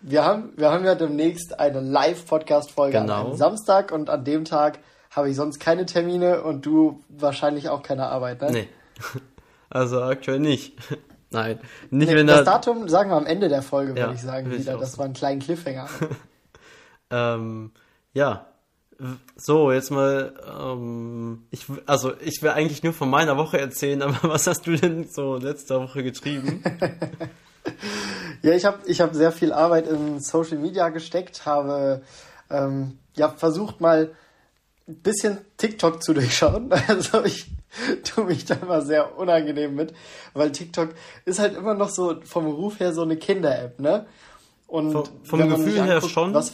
[0.02, 3.26] wir haben, wir haben ja demnächst eine Live-Podcast-Folge genau.
[3.26, 4.80] einem Samstag und an dem Tag
[5.16, 8.52] habe ich sonst keine Termine und du wahrscheinlich auch keine Arbeit, ne?
[8.52, 8.68] Nee.
[9.68, 10.78] Also aktuell nicht.
[11.32, 11.60] Nein.
[11.90, 12.54] Nicht, nee, wenn das da...
[12.54, 14.76] Datum sagen wir am Ende der Folge, ja, würde ich sagen, wieder.
[14.76, 15.90] Ich das war ein kleiner Cliffhanger.
[17.10, 17.72] ähm,
[18.14, 18.46] ja.
[19.36, 24.30] So, jetzt mal, ähm, ich, also ich will eigentlich nur von meiner Woche erzählen, aber
[24.30, 26.64] was hast du denn so letzte Woche getrieben?
[28.44, 32.04] ja, ich habe ich hab sehr viel Arbeit in Social Media gesteckt, habe
[32.50, 34.14] ähm, ja versucht mal
[34.88, 36.72] ein bisschen TikTok zu durchschauen.
[36.88, 37.48] Also ich
[38.04, 39.94] tue mich da immer sehr unangenehm mit,
[40.34, 40.90] weil TikTok
[41.26, 44.06] ist halt immer noch so vom Ruf her so eine Kinder-App, ne?
[44.68, 46.54] Und vom, vom Gefühl her anguckt, schon, was,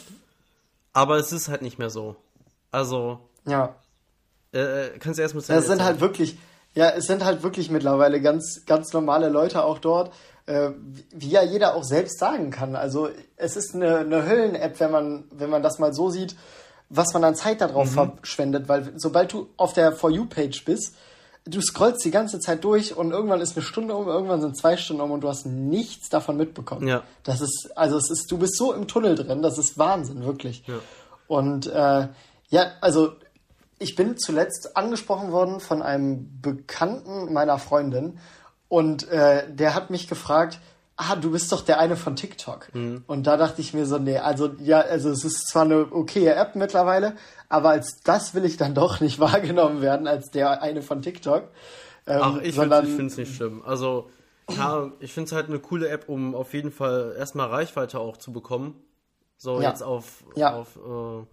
[0.92, 2.16] aber es ist halt nicht mehr so.
[2.70, 3.20] Also.
[3.46, 3.76] Ja.
[4.52, 5.60] Äh, äh kannst du erstmal sagen?
[5.60, 6.38] Es sind halt wirklich,
[6.74, 10.12] ja, es sind halt wirklich mittlerweile ganz, ganz normale Leute auch dort,
[10.46, 10.70] äh,
[11.10, 12.76] wie ja jeder auch selbst sagen kann.
[12.76, 16.36] Also es ist eine, eine Höllen-App, wenn man, wenn man das mal so sieht
[16.94, 17.94] was man an Zeit darauf mhm.
[17.94, 20.94] verschwendet, weil sobald du auf der For You-Page bist,
[21.44, 24.76] du scrollst die ganze Zeit durch und irgendwann ist eine Stunde um, irgendwann sind zwei
[24.76, 26.86] Stunden um und du hast nichts davon mitbekommen.
[26.86, 27.02] Ja.
[27.24, 30.64] Das ist, also es ist, du bist so im Tunnel drin, das ist Wahnsinn, wirklich.
[30.66, 30.74] Ja.
[31.26, 32.08] Und äh,
[32.48, 33.12] ja, also
[33.78, 38.18] ich bin zuletzt angesprochen worden von einem Bekannten meiner Freundin
[38.68, 40.60] und äh, der hat mich gefragt,
[41.02, 42.74] ah, du bist doch der eine von TikTok.
[42.74, 43.04] Mhm.
[43.06, 46.34] Und da dachte ich mir so, nee, also ja, also es ist zwar eine okaye
[46.34, 47.16] App mittlerweile,
[47.48, 51.48] aber als das will ich dann doch nicht wahrgenommen werden, als der eine von TikTok.
[52.06, 53.62] Ähm, Ach, ich finde es nicht schlimm.
[53.64, 54.10] Also,
[54.50, 58.16] ja, ich finde es halt eine coole App, um auf jeden Fall erstmal Reichweite auch
[58.16, 58.74] zu bekommen.
[59.36, 59.70] So ja.
[59.70, 60.54] jetzt auf, ja.
[60.54, 61.26] auf äh,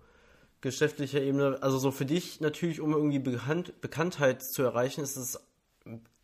[0.62, 1.60] geschäftlicher Ebene.
[1.62, 5.39] Also so für dich natürlich, um irgendwie Bekannt Bekanntheit zu erreichen, ist es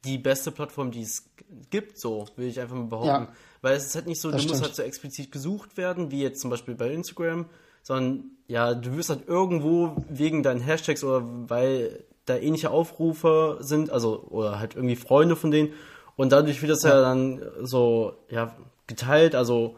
[0.05, 1.29] die beste Plattform, die es
[1.69, 3.25] gibt, so will ich einfach mal behaupten.
[3.25, 4.51] Ja, Weil es ist halt nicht so, du stimmt.
[4.51, 7.45] musst halt so explizit gesucht werden, wie jetzt zum Beispiel bei Instagram,
[7.83, 13.91] sondern ja, du wirst halt irgendwo wegen deinen Hashtags oder weil da ähnliche Aufrufe sind,
[13.91, 15.73] also oder halt irgendwie Freunde von denen
[16.15, 18.55] und dadurch wird das ja, ja dann so ja
[18.87, 19.77] geteilt, also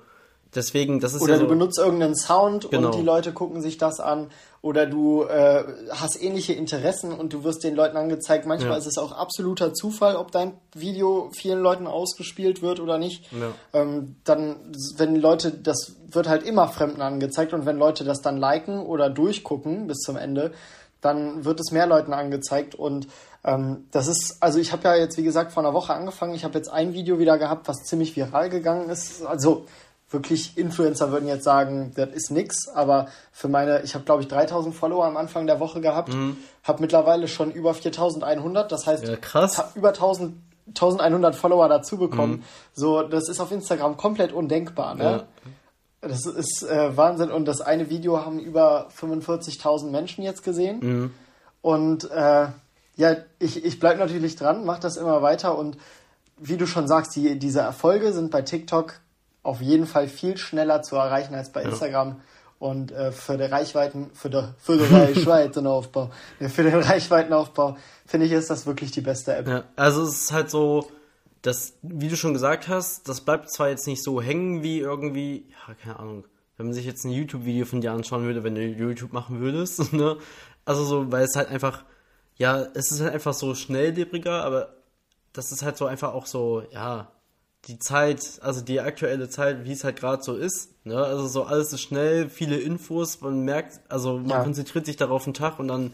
[0.55, 2.88] Deswegen, das ist Oder ja so, du benutzt irgendeinen Sound genau.
[2.88, 4.29] und die Leute gucken sich das an.
[4.62, 8.45] Oder du äh, hast ähnliche Interessen und du wirst den Leuten angezeigt.
[8.45, 8.77] Manchmal ja.
[8.77, 13.31] ist es auch absoluter Zufall, ob dein Video vielen Leuten ausgespielt wird oder nicht.
[13.31, 13.53] Ja.
[13.73, 14.55] Ähm, dann,
[14.97, 19.10] wenn Leute, das wird halt immer Fremden angezeigt und wenn Leute das dann liken oder
[19.10, 20.51] durchgucken bis zum Ende,
[21.01, 23.07] dann wird es mehr Leuten angezeigt und
[23.43, 26.33] ähm, das ist, also ich habe ja jetzt wie gesagt vor einer Woche angefangen.
[26.33, 29.23] Ich habe jetzt ein Video wieder gehabt, was ziemlich viral gegangen ist.
[29.23, 29.65] Also
[30.09, 34.27] wirklich Influencer würden jetzt sagen, das ist nix, aber für meine, ich habe glaube ich
[34.27, 36.37] 3000 Follower am Anfang der Woche gehabt, mhm.
[36.63, 39.17] habe mittlerweile schon über 4100, das heißt ja,
[39.75, 40.35] über 1000
[40.69, 42.33] 1100 Follower dazu bekommen.
[42.33, 42.43] Mhm.
[42.73, 45.03] So, das ist auf Instagram komplett undenkbar, ne?
[45.03, 45.23] Ja.
[46.01, 50.79] Das ist äh, Wahnsinn und das eine Video haben über 45.000 Menschen jetzt gesehen.
[50.81, 51.13] Mhm.
[51.61, 52.47] Und äh,
[52.97, 55.77] ja, ich, ich bleibe natürlich dran, mache das immer weiter und
[56.37, 58.99] wie du schon sagst, die, diese Erfolge sind bei TikTok
[59.47, 61.69] auf jeden Fall viel schneller zu erreichen als bei ja.
[61.69, 62.19] Instagram.
[62.60, 66.12] Und äh, für den Reichweiten, für, der, für den Reichweitenaufbau,
[66.49, 69.47] für den Reichweitenaufbau, finde ich, ist das wirklich die beste App.
[69.47, 70.91] Ja, also es ist halt so,
[71.43, 75.45] dass, wie du schon gesagt hast, das bleibt zwar jetzt nicht so hängen wie irgendwie,
[75.67, 76.25] ja, keine Ahnung,
[76.57, 79.93] wenn man sich jetzt ein YouTube-Video von dir anschauen würde, wenn du YouTube machen würdest,
[79.93, 80.17] ne?
[80.65, 81.86] Also so, weil es halt einfach,
[82.36, 84.73] ja, es ist halt einfach so schnelllebiger, aber
[85.31, 87.12] das ist halt so einfach auch so, ja,
[87.67, 90.69] die Zeit, also die aktuelle Zeit, wie es halt gerade so ist.
[90.86, 90.97] Ne?
[90.97, 94.43] Also so alles ist schnell, viele Infos, man merkt, also man ja.
[94.43, 95.91] konzentriert sich darauf einen Tag und dann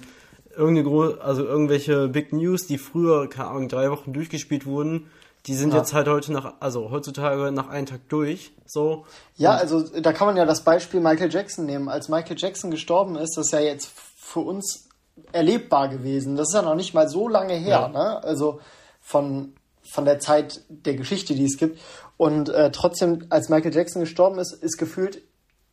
[0.56, 5.10] irgendeine also irgendwelche Big News, die früher, keine Ahnung, drei Wochen durchgespielt wurden,
[5.48, 5.80] die sind Ja.
[5.80, 8.54] jetzt halt heute nach, also heutzutage nach einem Tag durch.
[8.66, 9.06] So.
[9.36, 11.90] Ja, also da kann man ja das Beispiel Michael Jackson nehmen.
[11.90, 14.88] Als Michael Jackson gestorben ist, das ist ja jetzt für uns
[15.32, 16.36] erlebbar gewesen.
[16.36, 17.88] Das ist ja noch nicht mal so lange her, Ja.
[17.90, 18.24] ne?
[18.24, 18.62] Also
[19.02, 21.80] von, von der Zeit der Geschichte, die es gibt.
[22.18, 25.22] Und äh, trotzdem, als Michael Jackson gestorben ist, ist gefühlt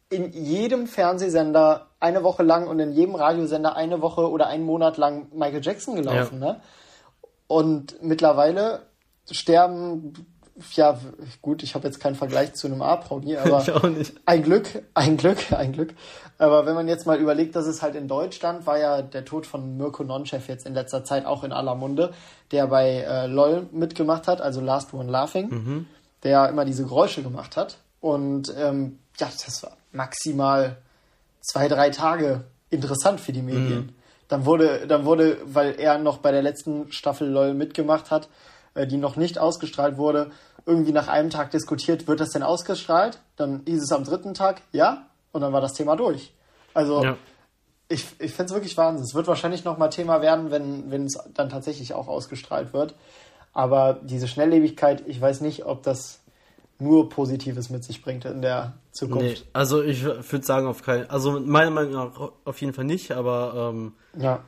[0.08, 4.96] in jedem Fernsehsender eine Woche lang und in jedem Radiosender eine Woche oder einen Monat
[4.96, 6.60] lang Michael Jackson gelaufen, ne?
[7.46, 8.82] Und mittlerweile
[9.30, 10.14] sterben,
[10.72, 10.98] ja,
[11.42, 14.14] gut, ich habe jetzt keinen Vergleich zu einem A-Promi, aber Ich auch nicht.
[14.26, 15.94] ein Glück, ein Glück, ein Glück.
[16.40, 19.46] Aber wenn man jetzt mal überlegt, dass es halt in Deutschland war ja der Tod
[19.46, 22.14] von Mirko Nonchef jetzt in letzter Zeit auch in aller Munde,
[22.50, 25.50] der bei äh, LOL mitgemacht hat, also Last One Laughing,
[26.22, 27.76] der immer diese Geräusche gemacht hat.
[28.00, 30.78] Und ähm, ja, das war maximal
[31.42, 33.94] zwei, drei Tage interessant für die Medien.
[34.28, 38.30] Dann wurde, dann wurde, weil er noch bei der letzten Staffel LOL mitgemacht hat,
[38.72, 40.30] äh, die noch nicht ausgestrahlt wurde,
[40.64, 43.18] irgendwie nach einem Tag diskutiert, wird das denn ausgestrahlt?
[43.36, 46.32] Dann hieß es am dritten Tag, ja, und dann war das Thema durch.
[46.74, 47.16] Also Ja.
[47.88, 49.04] ich, ich finde es wirklich Wahnsinn.
[49.04, 52.94] Es wird wahrscheinlich noch mal Thema werden, wenn, wenn es dann tatsächlich auch ausgestrahlt wird.
[53.52, 56.20] Aber diese Schnelllebigkeit, ich weiß nicht, ob das
[56.78, 59.46] nur Positives mit sich bringt in der Nee, Zukunft.
[59.52, 63.70] also ich würde sagen auf keinen, also meiner Meinung nach auf jeden Fall nicht, aber
[63.74, 64.44] ähm, Ja.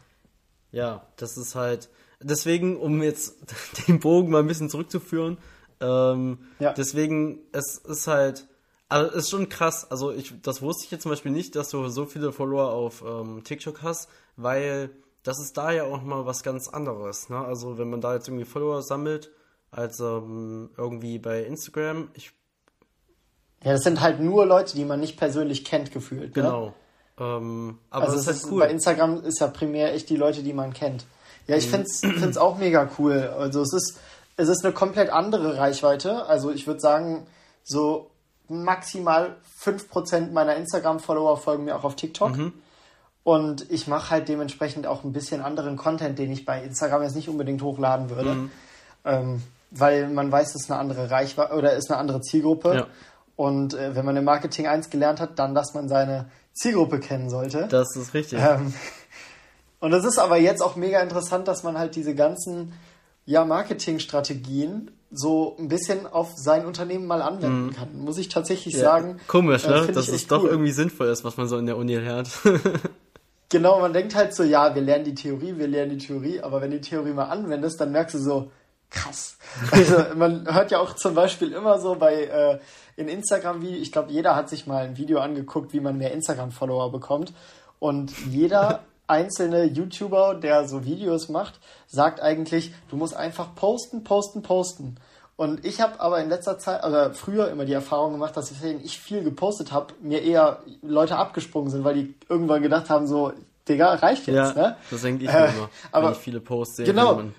[0.70, 1.88] ja, das ist halt,
[2.20, 3.34] deswegen, um jetzt
[3.88, 5.36] den Bogen mal ein bisschen zurückzuführen,
[5.80, 6.72] ähm, Ja.
[6.72, 8.46] deswegen, es ist halt,
[8.92, 11.70] also es ist schon krass, also ich, das wusste ich jetzt zum Beispiel nicht, dass
[11.70, 14.90] du so viele Follower auf ähm, TikTok hast, weil
[15.22, 17.38] das ist da ja auch mal was ganz anderes, ne?
[17.38, 19.30] Also wenn man da jetzt irgendwie Follower sammelt,
[19.70, 22.32] als ähm, irgendwie bei Instagram, ich
[23.64, 26.36] Ja, das sind halt nur Leute, die man nicht persönlich kennt, gefühlt.
[26.36, 26.42] Ne?
[26.42, 26.74] Genau.
[27.18, 28.72] Ähm, aber Also das es ist ist, halt bei cool.
[28.72, 31.04] Instagram ist ja primär echt die Leute, die man kennt.
[31.46, 31.58] Ja, Mhm.
[31.60, 33.32] ich find's find's auch mega cool.
[33.38, 33.98] Also es ist,
[34.36, 36.26] es ist eine komplett andere Reichweite.
[36.26, 37.26] Also ich würde sagen,
[37.64, 38.10] so
[38.48, 42.36] maximal 5% meiner Instagram-Follower folgen mir auch auf TikTok.
[42.36, 42.52] Mhm.
[43.24, 47.14] Und ich mache halt dementsprechend auch ein bisschen anderen Content, den ich bei Instagram jetzt
[47.14, 48.34] nicht unbedingt hochladen würde.
[48.34, 48.50] Mhm.
[49.04, 52.74] Ähm, weil man weiß, es ist eine andere Reichweite oder ist eine andere Zielgruppe.
[52.74, 52.86] Ja.
[53.36, 57.30] Und äh, wenn man im Marketing eins gelernt hat, dann, dass man seine Zielgruppe kennen
[57.30, 57.68] sollte.
[57.68, 58.40] Das ist richtig.
[58.40, 58.74] Ähm,
[59.80, 62.74] und es ist aber jetzt auch mega interessant, dass man halt diese ganzen
[63.24, 67.98] ja, Marketingstrategien so ein bisschen auf sein Unternehmen mal anwenden kann.
[67.98, 69.14] Muss ich tatsächlich sagen.
[69.14, 69.20] Mhm.
[69.28, 69.82] Komisch, äh, ne?
[69.84, 70.50] find Dass es doch cool.
[70.50, 72.30] irgendwie sinnvoll ist, was man so in der Uni lernt.
[73.52, 76.62] Genau, man denkt halt so, ja, wir lernen die Theorie, wir lernen die Theorie, aber
[76.62, 78.50] wenn du die Theorie mal anwendest, dann merkst du so,
[78.88, 79.36] krass.
[79.70, 82.58] Also man hört ja auch zum Beispiel immer so bei äh,
[82.96, 86.12] in Instagram, wie ich glaube, jeder hat sich mal ein Video angeguckt, wie man mehr
[86.12, 87.34] Instagram-Follower bekommt.
[87.78, 94.42] Und jeder einzelne YouTuber, der so Videos macht, sagt eigentlich, du musst einfach posten, posten,
[94.42, 94.96] posten.
[95.36, 98.80] Und ich habe aber in letzter Zeit, oder früher immer die Erfahrung gemacht, dass wenn
[98.84, 103.32] ich viel gepostet habe, mir eher Leute abgesprungen sind, weil die irgendwann gedacht haben, so,
[103.68, 104.76] Digga, reicht jetzt, ja, ne?
[104.90, 106.86] das denke ich Äh, mir immer, aber- wenn ich viele Posts sehe.
[106.86, 107.22] Genau.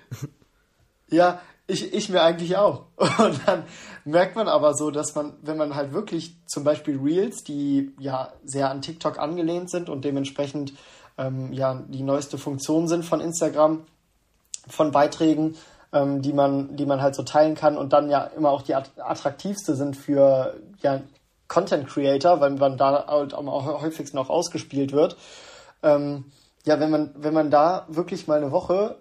[1.10, 2.84] Ja, ich, ich mir eigentlich auch.
[2.96, 3.64] Und dann
[4.04, 8.32] merkt man aber so, dass man, wenn man halt wirklich zum Beispiel Reels, die ja
[8.44, 10.72] sehr an TikTok angelehnt sind und dementsprechend
[11.18, 13.84] ähm, ja die neueste Funktion sind von Instagram,
[14.68, 15.56] von Beiträgen,
[15.92, 18.74] ähm, die man, die man halt so teilen kann und dann ja immer auch die
[18.74, 21.00] att- attraktivste sind für ja,
[21.48, 25.16] Content Creator, weil man da halt am auch häufigsten auch ausgespielt wird.
[25.82, 26.24] Ähm,
[26.64, 28.96] ja, wenn man, wenn man da wirklich mal eine Woche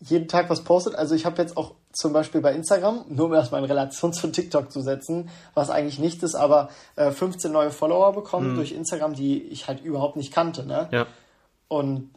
[0.00, 0.94] jeden Tag was postet.
[0.94, 4.12] Also ich habe jetzt auch zum Beispiel bei Instagram, nur um das mal in Relation
[4.12, 8.72] zu TikTok zu setzen, was eigentlich nichts ist, aber äh, 15 neue Follower bekommen durch
[8.72, 10.66] Instagram, die ich halt überhaupt nicht kannte.
[10.66, 10.88] Ne?
[10.90, 11.06] Ja,
[11.68, 12.10] Und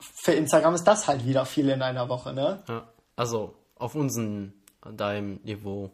[0.00, 2.32] für Instagram ist das halt wieder viel in einer Woche.
[2.32, 2.62] Ne?
[2.68, 2.88] ja.
[3.16, 4.52] Also, auf unserem,
[4.96, 5.90] deinem Niveau.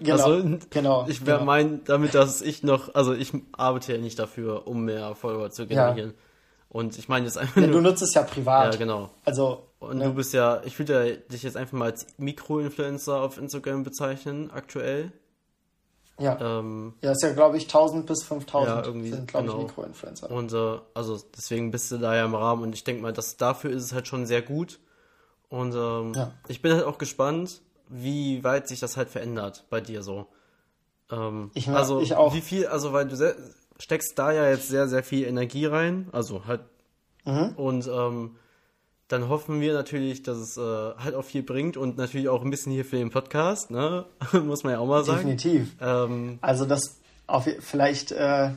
[0.00, 1.42] Genau, also, genau, Ich genau.
[1.42, 5.66] mein, damit, dass ich noch, also ich arbeite ja nicht dafür, um mehr Follower zu
[5.66, 6.12] generieren.
[6.68, 8.74] Und ich meine jetzt einfach Ja, du nutzt es ja privat.
[8.74, 9.10] ja, genau.
[9.24, 10.04] Also, Und ne?
[10.04, 14.50] du bist ja, ich würde ja dich jetzt einfach mal als Mikroinfluencer auf Instagram bezeichnen,
[14.50, 15.12] aktuell.
[16.20, 16.38] Ja.
[16.40, 19.58] Ähm, ja, ist ja, glaube ich, 1000 bis 5000 Ja, irgendwie, sind, glaube genau.
[19.60, 20.30] ich, Mikroinfluencer.
[20.30, 23.36] Und äh, also deswegen bist du da ja im Rahmen und ich denke mal, dass
[23.36, 24.78] dafür ist es halt schon sehr gut.
[25.48, 26.32] Und ähm, Ja.
[26.48, 30.26] ich bin halt auch gespannt, wie weit sich das halt verändert bei dir so.
[31.10, 32.34] Ähm, Ich- also ich auch.
[32.34, 33.34] wie viel, also weil du
[33.78, 36.60] steckst da ja jetzt sehr, sehr viel Energie rein, also halt
[37.24, 37.52] Mhm.
[37.56, 38.36] und ähm,
[39.10, 42.50] dann hoffen wir natürlich, dass es äh, halt auch viel bringt und natürlich auch ein
[42.50, 44.04] bisschen hier für den Podcast, ne?
[44.32, 45.18] Muss man ja auch mal sagen.
[45.18, 45.74] Definitiv.
[45.80, 48.50] Ähm, Also das auf, vielleicht, äh,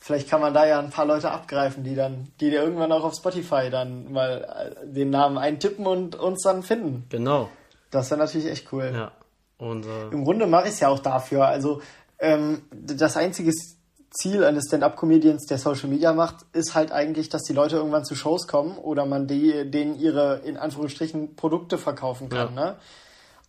[0.00, 3.04] vielleicht kann man da ja ein paar Leute abgreifen, die dann, die dir irgendwann auch
[3.04, 7.06] auf Spotify dann mal äh, den Namen eintippen und uns dann finden.
[7.08, 7.48] Genau.
[7.92, 8.90] Das wäre natürlich echt cool.
[8.92, 9.12] Ja.
[9.58, 11.46] Und äh, Im Grunde mache ich es ja auch dafür.
[11.46, 11.82] Also
[12.18, 13.52] ähm, das einzige
[14.10, 18.14] Ziel eines Stand-up-Comedians, der Social Media macht, ist halt eigentlich, dass die Leute irgendwann zu
[18.14, 22.54] Shows kommen oder man die, denen ihre, in Anführungsstrichen, Produkte verkaufen kann.
[22.56, 22.64] Ja.
[22.64, 22.76] Ne?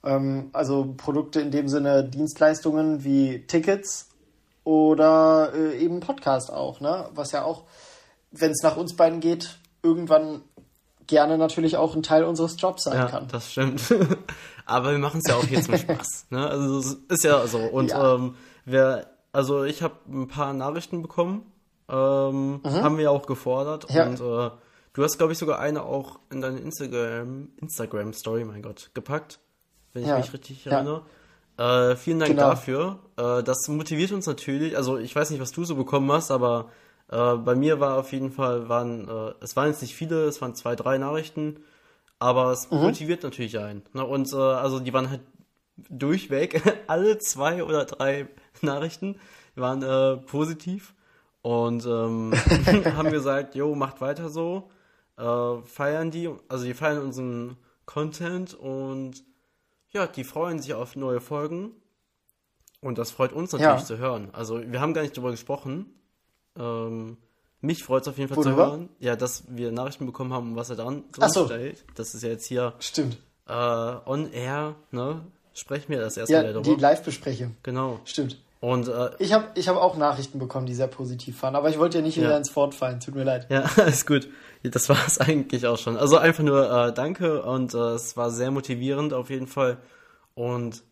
[0.04, 4.10] Ähm, also Produkte in dem Sinne Dienstleistungen wie Tickets
[4.64, 7.10] oder äh, eben Podcast auch, ne?
[7.16, 7.64] Was ja auch,
[8.32, 10.44] wenn es nach uns beiden geht, irgendwann
[11.08, 13.28] gerne natürlich auch ein Teil unseres Jobs sein ja, kann.
[13.28, 13.82] das stimmt.
[14.66, 16.28] Aber wir machen es ja auch hier zum Spaß.
[16.30, 16.48] Ne?
[16.48, 17.58] Also es ist ja so.
[17.58, 18.16] Und Ja.
[18.16, 21.46] ähm, wer, also ich habe ein paar Nachrichten bekommen,
[21.90, 23.90] ähm, haben wir auch gefordert.
[23.90, 23.96] Mhm.
[23.96, 24.06] Ja.
[24.08, 24.52] Und äh,
[24.94, 29.40] du hast, glaube ich, sogar eine auch in deine Instagram, Instagram Story, mein Gott, gepackt,
[29.94, 30.18] wenn ich Ja.
[30.18, 30.74] mich richtig Ja.
[30.74, 31.04] erinnere.
[31.58, 32.50] Äh, vielen Dank Genau.
[32.50, 33.00] dafür.
[33.18, 34.78] Äh, das motiviert uns natürlich.
[34.78, 36.70] Also ich weiß nicht, was du so bekommen hast, aber
[37.10, 40.42] äh, bei mir war auf jeden Fall, waren, äh, es waren jetzt nicht viele, es
[40.42, 41.58] waren zwei, drei Nachrichten,
[42.20, 43.82] aber es motiviert natürlich einen.
[43.94, 44.06] Ne?
[44.06, 45.22] Und äh, also die waren halt
[45.90, 48.28] durchweg, alle zwei oder drei
[48.62, 49.18] Nachrichten
[49.56, 50.94] waren äh, positiv
[51.42, 52.34] und ähm,
[52.96, 54.70] haben gesagt, jo, macht weiter so,
[55.18, 59.24] äh, feiern die, also die feiern unseren Content und
[59.90, 61.72] ja, die freuen sich auf neue Folgen
[62.80, 63.86] und das freut uns natürlich Ja.
[63.86, 64.30] zu hören.
[64.34, 65.88] Also wir haben gar nicht drüber gesprochen.
[66.58, 67.18] Ähm,
[67.60, 68.52] mich freut es auf jeden Fall Worüber?
[68.66, 71.46] zu hören, ja, dass wir Nachrichten bekommen haben, was er dran so.
[71.46, 71.84] stellt.
[71.96, 73.18] Das ist ja jetzt hier Stimmt.
[73.48, 75.22] äh, on air, ne?
[75.54, 76.76] Sprechen wir das erstmal Ja, darüber.
[76.76, 77.56] die Live-Besprechung.
[77.64, 78.00] genau.
[78.06, 78.38] Stimmt.
[78.62, 81.80] Und äh, Ich habe ich hab auch Nachrichten bekommen, die sehr positiv waren, aber ich
[81.80, 82.38] wollte ja nicht wieder Ja.
[82.38, 83.48] ins Wort fallen, tut mir leid.
[83.50, 84.28] ja, alles gut.
[84.64, 85.98] Das war es eigentlich auch schon.
[85.98, 89.78] Also einfach nur äh, danke und äh, es war sehr motivierend auf jeden Fall.
[90.36, 90.84] Und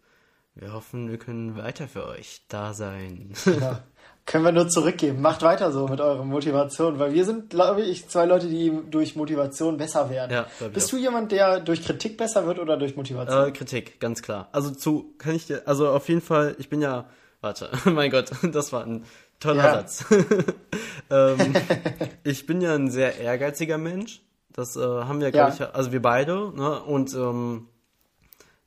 [0.56, 3.34] wir hoffen, wir können weiter für euch da sein.
[3.45, 3.84] Ja.
[4.30, 5.22] Können wir nur zurückgeben.
[5.22, 9.15] Macht weiter so mit eurer Motivation, weil wir sind, glaube ich, zwei Leute, die durch
[9.15, 10.32] Motivation besser werden.
[10.32, 13.48] Ja, Bist du jemand, der durch Kritik besser wird oder durch Motivation?
[13.48, 14.48] Äh, Kritik, ganz klar.
[14.52, 17.10] Also zu, kann ich dir, also auf jeden Fall, ich bin ja,
[17.42, 19.04] warte, mein Gott, das war ein
[19.39, 19.74] toller Ja.
[19.74, 20.06] Satz.
[21.10, 21.56] ähm,
[22.24, 24.22] ich bin ja ein sehr ehrgeiziger Mensch.
[24.54, 25.65] Das äh, haben wir, glaube Ja.
[25.70, 26.80] ich, also wir beide, ne?
[26.84, 27.68] Und ähm,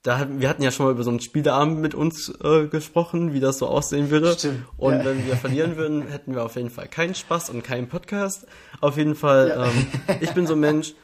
[0.02, 3.32] da hatten, wir hatten ja schon mal über so einen Spieleabend mit uns äh, gesprochen,
[3.32, 4.32] wie das so aussehen würde.
[4.32, 5.04] Stimmt, Und ja.
[5.04, 8.46] wenn wir verlieren würden, hätten wir auf jeden Fall keinen Spaß und keinen Podcast.
[8.80, 9.66] Auf jeden Fall, Ja.
[9.66, 9.86] ähm,
[10.20, 10.94] ich bin so ein Mensch,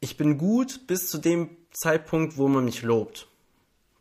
[0.00, 3.28] ich bin gut bis zu dem Zeitpunkt, wo man mich lobt.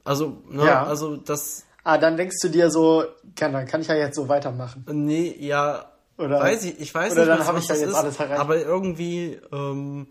[0.06, 0.86] Also, ne, Ja.
[0.86, 3.04] also das, ah, dann denkst du dir so,
[3.36, 4.86] kann, dann kann ich ja jetzt so weitermachen.
[4.92, 7.74] nee, ja, Oder- weiß ich, ich weiß oder nicht, dann was, hab was ich ja
[7.76, 8.40] das jetzt ist, alles erreicht.
[8.40, 10.08] aber irgendwie, ähm,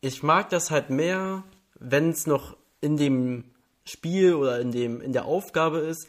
[0.00, 1.42] ich mag das halt mehr,
[1.78, 3.44] wenn es noch in dem
[3.86, 6.06] Spiel oder in dem, in der Aufgabe ist,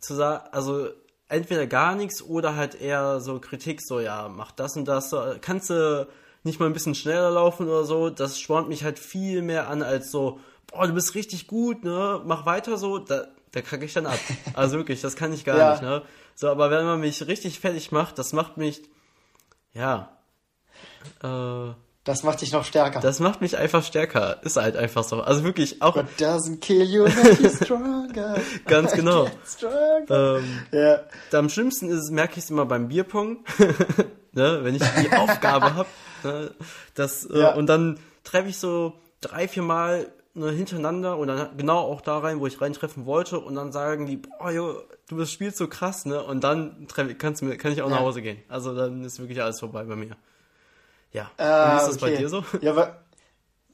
[0.00, 0.88] zu sagen, also
[1.28, 5.70] entweder gar nichts oder halt eher so Kritik, so ja, mach das und das, kannst
[5.70, 6.08] du
[6.42, 9.82] nicht mal ein bisschen schneller laufen oder so, das spornt mich halt viel mehr an
[9.82, 13.94] als so, boah, du bist richtig gut, ne, mach weiter so, da, da kacke ich
[13.94, 14.18] dann ab.
[14.54, 15.70] Also wirklich, das kann ich gar Ja.
[15.70, 16.02] nicht, ne.
[16.34, 18.82] So, aber wenn man mich richtig fertig macht, das macht mich,
[19.72, 20.10] ja,
[21.22, 21.72] äh,
[22.04, 23.00] Das macht dich noch stärker.
[23.00, 24.42] das macht mich einfach stärker.
[24.42, 25.22] Ist halt einfach so.
[25.22, 28.36] Also wirklich auch What doesn't kill you make you stronger.
[28.66, 29.26] Ganz genau.
[29.46, 30.38] Stronger.
[30.38, 31.00] ähm, ja.
[31.38, 33.38] am schlimmsten ist merke ich es immer beim Bierpong,
[34.32, 35.88] ne, wenn ich die Aufgabe habe.
[36.24, 36.50] Ne,
[36.94, 37.54] das, äh, Ja.
[37.54, 42.18] Und dann treffe ich so drei, vier Mal ne, hintereinander und dann genau auch da
[42.18, 44.74] rein, wo ich reintreffen wollte und dann sagen die, boah, jo,
[45.08, 46.22] du das spielst so krass, ne?
[46.22, 47.96] Und dann treff, kannst kann ich auch Ja.
[47.96, 48.42] nach Hause gehen.
[48.48, 50.16] Also dann ist wirklich alles vorbei bei mir.
[51.14, 51.30] Ja.
[51.38, 52.16] Ah, Wie ist das bei okay.
[52.18, 52.44] dir so?
[52.60, 52.88] Ja, bei,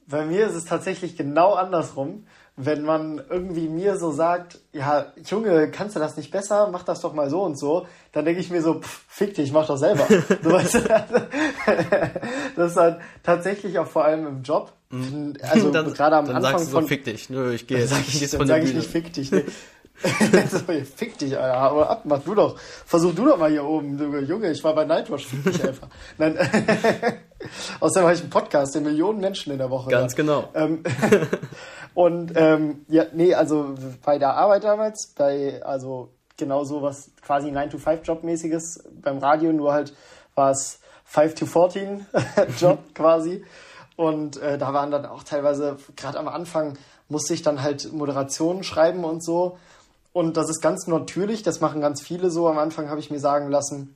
[0.07, 2.25] bei mir ist es tatsächlich genau andersrum.
[2.57, 6.69] Wenn man irgendwie mir so sagt, ja, Junge, kannst du das nicht besser?
[6.71, 7.87] Mach das doch mal so und so.
[8.11, 10.05] Dann denke ich mir so, pff, fick dich, mach doch selber.
[10.43, 10.79] so, weißt du,
[12.55, 14.71] das ist halt tatsächlich auch vor allem im Job.
[14.91, 15.73] Also Mhm.
[15.73, 17.29] dann, gerade am dann Anfang sagst du so, von, fick dich.
[17.29, 19.31] Nö, ich gehe dann jetzt, sag ich, dann sag ich nicht fick dich.
[19.31, 19.45] Nee.
[20.49, 20.59] so,
[20.95, 22.57] fick dich, Alter, hau ab, mach du doch.
[22.59, 23.97] Versuch du doch mal hier oben.
[23.97, 25.87] Du, Junge, ich war bei Nightwatch, fick dich einfach.
[26.17, 26.37] Nein,
[27.79, 29.89] außerdem habe ich einen Podcast, den Millionen Menschen in der Woche.
[29.89, 30.27] Ganz hören.
[30.27, 30.49] genau.
[30.53, 30.83] Ähm,
[31.93, 37.49] und ähm, ja, nee, also bei der Arbeit damals, bei, also genau so was quasi
[37.49, 39.93] 9-to-5-Job-mäßiges beim Radio, nur halt
[40.35, 40.79] war es
[41.13, 43.43] 5-to-14-Job quasi.
[43.97, 46.77] Und äh, da waren dann auch teilweise, gerade am Anfang,
[47.09, 49.57] musste ich dann halt Moderationen schreiben und so.
[50.13, 52.47] Und das ist ganz natürlich, das machen ganz viele so.
[52.47, 53.95] Am Anfang habe ich mir sagen lassen,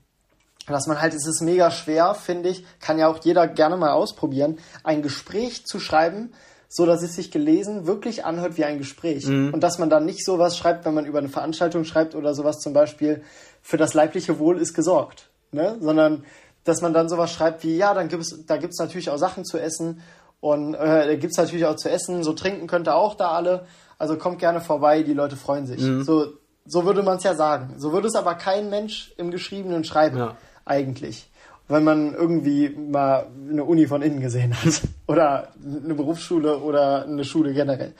[0.67, 3.91] dass man halt, es ist mega schwer, finde ich, kann ja auch jeder gerne mal
[3.91, 6.33] ausprobieren, ein Gespräch zu schreiben,
[6.69, 9.25] so dass es sich gelesen wirklich anhört wie ein Gespräch.
[9.53, 12.59] Und dass man dann nicht sowas schreibt, wenn man über eine Veranstaltung schreibt oder sowas
[12.59, 13.21] zum Beispiel,
[13.61, 15.29] für das leibliche Wohl ist gesorgt.
[15.51, 15.77] ne?
[15.79, 16.23] sondern
[16.63, 19.57] dass man dann sowas schreibt wie, ja, dann gibt's, da gibt's natürlich auch Sachen zu
[19.57, 20.01] essen
[20.39, 23.65] und äh, da gibt's natürlich auch zu essen, so trinken könnt ihr auch da alle,
[23.97, 25.81] also kommt gerne vorbei, die Leute freuen sich.
[25.81, 26.03] Mhm.
[26.03, 26.33] So,
[26.65, 27.75] so würde man es ja sagen.
[27.77, 30.37] So würde es aber kein Mensch im Geschriebenen schreiben, Ja.
[30.65, 31.29] eigentlich.
[31.67, 34.81] Wenn man irgendwie mal eine Uni von innen gesehen hat.
[35.07, 37.93] oder eine Berufsschule oder eine Schule generell.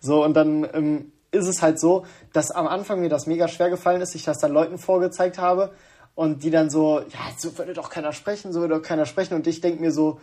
[0.00, 3.68] So, und dann ähm, ist es halt so, dass am Anfang mir das mega schwer
[3.68, 5.72] gefallen ist, ich das dann Leuten vorgezeigt habe
[6.14, 9.34] und die dann so, ja, so würde doch keiner sprechen, so würde doch keiner sprechen
[9.34, 10.18] und ich denke mir so,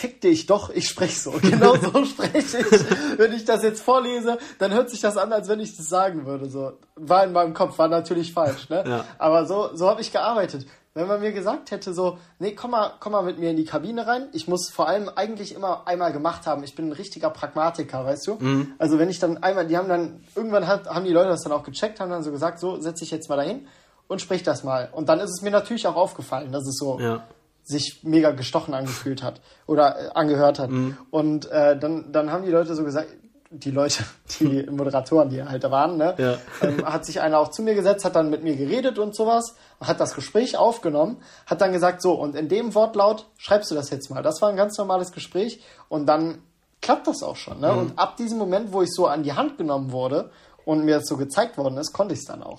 [0.00, 1.30] fick dich doch, ich spreche so.
[1.42, 3.18] Genau so spreche ich.
[3.18, 6.24] Wenn ich das jetzt vorlese, dann hört sich das an, als wenn ich das sagen
[6.24, 6.48] würde.
[6.48, 8.82] So war in meinem Kopf, war natürlich falsch, ne?
[8.86, 9.04] Ja.
[9.18, 10.66] Aber so, so habe ich gearbeitet.
[10.94, 13.66] Wenn man mir gesagt hätte, so, nee, komm mal, komm mal mit mir in die
[13.66, 14.28] Kabine rein.
[14.32, 16.64] Ich muss vor allem eigentlich immer einmal gemacht haben.
[16.64, 18.38] Ich bin ein richtiger Pragmatiker, weißt du?
[18.78, 21.52] Also wenn ich dann einmal, die haben dann, irgendwann hat, haben die Leute das dann
[21.52, 23.68] auch gecheckt, haben dann so gesagt, so, setz dich jetzt mal dahin
[24.08, 24.88] und sprich das mal.
[24.92, 27.22] Und dann ist es mir natürlich auch aufgefallen, dass es so, Ja.
[27.62, 30.70] Sich mega gestochen angefühlt hat oder äh, angehört hat.
[31.10, 33.08] Und äh, dann, dann haben die Leute so gesagt,
[33.52, 34.04] die Leute,
[34.40, 36.38] die Moderatoren, die halt da waren, ne, Ja.
[36.62, 39.56] ähm, hat sich einer auch zu mir gesetzt, hat dann mit mir geredet und sowas,
[39.80, 43.90] hat das Gespräch aufgenommen, hat dann gesagt, so, und in dem Wortlaut schreibst du das
[43.90, 44.22] jetzt mal.
[44.22, 46.38] Das war ein ganz normales Gespräch und dann
[46.80, 47.60] klappt das auch schon.
[47.60, 47.72] Ne?
[47.72, 50.30] Und ab diesem Moment, wo ich so an die Hand genommen wurde
[50.64, 52.58] und mir das so gezeigt worden ist, konnte ich es dann auch.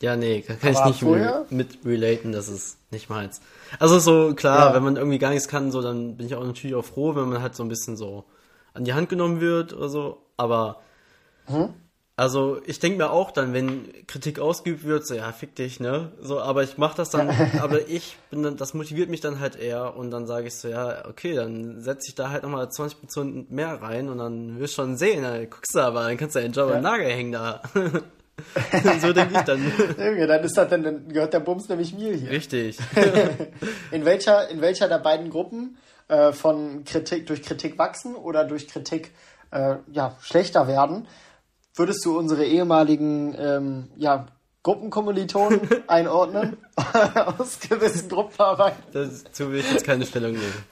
[0.00, 3.40] Ja, nee, kann kann ich Aber nicht vorher- mit relaten, das ist nicht meins.
[3.80, 4.74] Also so, klar, Ja.
[4.74, 7.28] wenn man irgendwie gar nichts kann, so, dann bin ich auch natürlich auch froh, wenn
[7.28, 8.24] man halt so ein bisschen so
[8.74, 10.80] an die Hand genommen wird oder so, aber
[11.48, 11.70] Mhm.
[12.14, 16.12] also ich denke mir auch dann, wenn Kritik ausgeübt wird, so, ja, fick dich, ne,
[16.20, 17.28] so, aber ich mach das dann,
[17.60, 20.68] aber ich bin dann, das motiviert mich dann halt eher und dann sage ich so,
[20.68, 24.82] ja, okay, dann setze ich da halt nochmal 20% mehr rein und dann wirst du
[24.82, 26.76] schon sehen, dann guckst du aber, dann kannst du einen Job Ja.
[26.76, 27.62] am Nagel hängen da.
[29.00, 29.72] so denke ich dann.
[29.98, 32.30] Junge, dann ist das dann, dann gehört der Bums nämlich mir hier.
[32.30, 32.78] Richtig.
[33.90, 38.68] In welcher, in welcher der beiden Gruppen äh, von Kritik durch Kritik wachsen oder durch
[38.68, 39.12] Kritik
[39.50, 41.06] äh, ja, schlechter werden,
[41.74, 44.26] würdest du unsere ehemaligen ähm, ja,
[44.62, 46.58] Gruppenkommilitonen einordnen
[47.38, 48.82] aus gewissen Gruppenarbeiten?
[48.92, 50.64] Dazu will ich jetzt keine Stellung nehmen.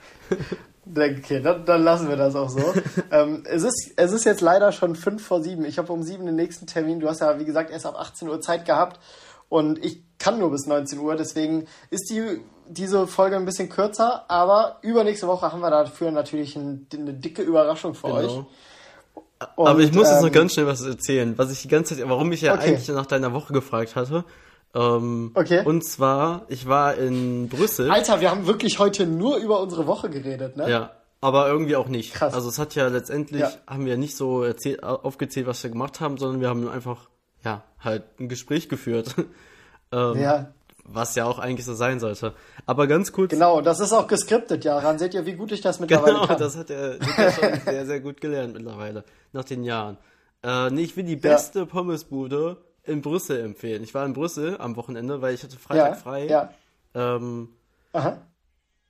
[0.95, 2.73] Okay, dann, dann lassen wir das auch so.
[3.11, 5.65] ähm, es, ist, es ist jetzt leider schon fünf vor sieben.
[5.65, 6.99] Ich habe um sieben den nächsten Termin.
[6.99, 8.99] Du hast ja, wie gesagt, erst ab 18 Uhr Zeit gehabt.
[9.49, 11.15] Und ich kann nur bis 19 Uhr.
[11.15, 14.29] Deswegen ist die, diese Folge ein bisschen kürzer.
[14.29, 18.27] Aber übernächste Woche haben wir dafür natürlich ein, eine dicke Überraschung für euch.
[18.27, 18.47] Genau.
[19.55, 21.95] Und, Aber ich muss jetzt noch ähm, ganz schnell was erzählen, was ich die ganze
[21.95, 22.69] Zeit, warum ich ja Okay.
[22.69, 24.25] eigentlich nach deiner Woche gefragt hatte.
[24.75, 25.63] Ähm, Okay.
[25.65, 27.89] Und zwar, ich war in Brüssel.
[27.91, 30.69] Alter, wir haben wirklich heute nur über unsere Woche geredet, ne?
[30.69, 32.13] Ja, aber irgendwie auch nicht.
[32.13, 32.33] Krass.
[32.33, 33.51] Also es hat ja letztendlich, Ja.
[33.65, 37.09] haben wir nicht so erzählt, aufgezählt, was wir gemacht haben, sondern wir haben einfach,
[37.43, 39.15] ja, halt ein Gespräch geführt.
[39.91, 40.53] ähm, Ja,
[40.89, 42.33] Was ja auch eigentlich so sein sollte.
[42.65, 43.31] Aber ganz kurz.
[43.31, 43.61] genau.
[43.61, 44.77] Das ist auch geskriptet, ja.
[44.77, 46.37] Ran seht ihr, wie gut ich das mittlerweile Genau, kann.
[46.39, 46.93] das hat er
[47.31, 49.03] schon sehr, sehr gut gelernt mittlerweile,
[49.33, 49.97] nach den Jahren.
[50.43, 53.83] Äh, nee, ich will die beste Pommesbude in Brüssel empfehlen.
[53.83, 56.27] Ich war in Brüssel am Wochenende, weil ich hatte Freitag ja, frei.
[56.27, 56.53] ja.
[56.95, 57.49] Ähm,
[57.93, 58.21] Aha.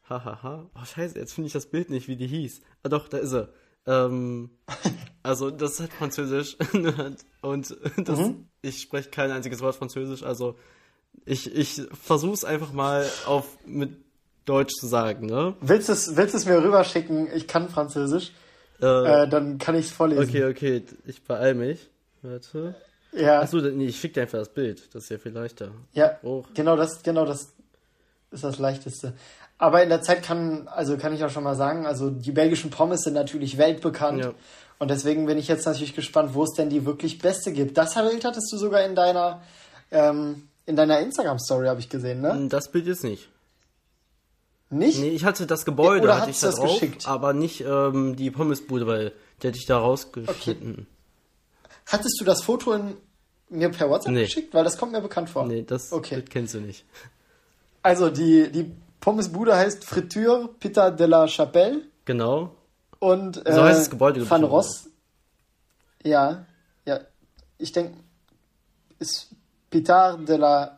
[0.10, 0.70] hahaha.
[0.76, 2.62] Oh, scheiße, jetzt finde ich das Bild nicht, wie die hieß.
[2.84, 3.50] Ah doch, da ist er.
[3.86, 4.50] Ähm,
[5.24, 6.58] also, das ist halt Französisch.
[7.42, 8.48] Und das, Mhm.
[8.62, 10.58] ich spreche kein einziges Wort Französisch, also
[11.26, 13.98] ich, ich versuch's einfach mal auf mit
[14.46, 15.56] Deutsch zu sagen, ne?
[15.62, 17.28] Willst du es willst es mir rüberschicken?
[17.34, 18.32] Ich kann Französisch.
[18.82, 18.86] Äh,
[19.24, 20.24] Äh, dann kann ich es vorlesen.
[20.24, 21.90] Okay, okay, ich beeil mich.
[22.22, 22.76] Warte.
[23.20, 24.94] Ja, Achso, nee, ich schick dir einfach das Bild.
[24.94, 25.72] Das ist ja viel leichter.
[25.94, 26.48] ja Hoch.
[26.54, 27.50] genau das, genau das
[28.32, 29.14] ist das Leichteste.
[29.58, 32.70] Aber in der Zeit kann, also kann ich auch schon mal sagen, also die belgischen
[32.70, 34.24] Pommes sind natürlich weltbekannt.
[34.24, 34.34] Ja.
[34.80, 37.78] Und deswegen bin ich jetzt natürlich gespannt, wo es denn die wirklich beste gibt.
[37.78, 39.42] Das Bild hattest du sogar in deiner,
[39.90, 42.48] ähm, in deiner Instagram-Story, habe ich gesehen, ne?
[42.50, 43.30] Das Bild jetzt nicht.
[44.70, 45.00] Nicht?
[45.00, 47.08] Nee, ich hatte das Gebäude, Oder hatte ich da das drauf, geschickt?
[47.08, 50.88] aber nicht ähm, die Pommesbude, weil die hätte ich da rausgeschnitten.
[51.86, 52.98] Hattest du das Foto in,
[53.50, 54.24] mir per WhatsApp Nee.
[54.26, 54.54] geschickt?
[54.54, 55.46] Weil das kommt mir bekannt vor.
[55.46, 56.16] Nee, das Okay.
[56.16, 56.86] Bild kennst du nicht.
[57.84, 61.82] Also die, die Pommesbude heißt Friture Pita de la Chapelle.
[62.06, 62.56] Genau.
[63.00, 64.90] Und äh, So heißt das Gebäude, glaub Van Ross.
[66.04, 66.46] Ja,
[66.86, 67.00] ja.
[67.58, 67.98] Ich denke,
[69.00, 69.30] ist
[69.70, 70.78] Pitard de la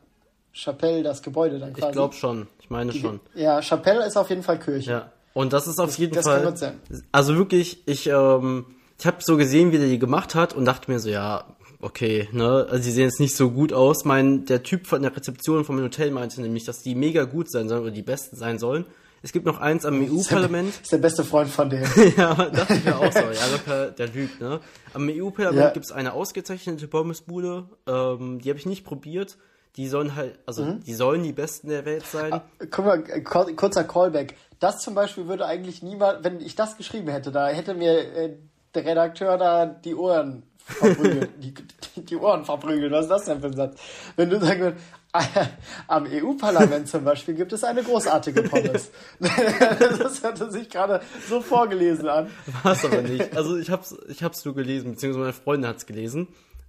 [0.54, 1.88] Chapelle das Gebäude dann quasi.
[1.88, 2.48] Ich glaube schon.
[2.60, 3.20] Ich meine schon.
[3.36, 4.92] Ja, Chapelle ist auf jeden Fall Kirche.
[4.92, 5.12] Ja.
[5.34, 6.44] Und das ist auf jeden das Fall.
[6.44, 6.82] kann sein.
[7.12, 8.66] Also wirklich, ich, ähm,
[8.98, 11.46] ich habe so gesehen, wie der die gemacht hat und dachte mir so, ja,
[11.82, 14.06] okay, ne, also die sehen jetzt nicht so gut aus.
[14.06, 17.70] Mein, der Typ von der Rezeption vom Hotel meinte nämlich, dass die mega gut sein
[17.70, 18.86] sollen oder die besten sein sollen.
[19.22, 20.70] Es gibt noch eins am EU-Parlament.
[20.82, 21.84] Ist der beste Freund von dem.
[22.18, 23.20] ja, dachte ich mir auch so.
[23.20, 24.62] Ja, der lügt, ne?
[24.94, 25.70] Am EU-Parlament Ja.
[25.72, 27.66] gibt's eine ausgezeichnete Pommesbude.
[27.86, 29.38] Ähm, die habe ich nicht probiert.
[29.76, 30.84] die sollen halt, also mhm.
[30.84, 32.34] die sollen die Besten der Welt sein.
[32.34, 34.36] Ah, guck mal, kurzer Callback.
[34.60, 38.36] Das zum Beispiel würde eigentlich niemand, wenn ich das geschrieben hätte, da hätte mir äh,
[38.74, 41.30] der Redakteur da die Ohren verprügelt.
[41.38, 41.54] die,
[41.96, 42.92] die, Ohren verprügelt.
[42.92, 43.80] Was ist das denn für ein Satz?
[44.16, 44.84] Wenn du sagen würdest,
[45.88, 48.92] am EU-Parlament zum Beispiel gibt es eine großartige Pommes.
[49.20, 52.30] das hörte sich gerade so vorgelesen an.
[52.64, 53.36] War es aber nicht.
[53.36, 56.28] Also ich hab's, ich hab's nur gelesen, beziehungsweise meine Freundin hat's gelesen.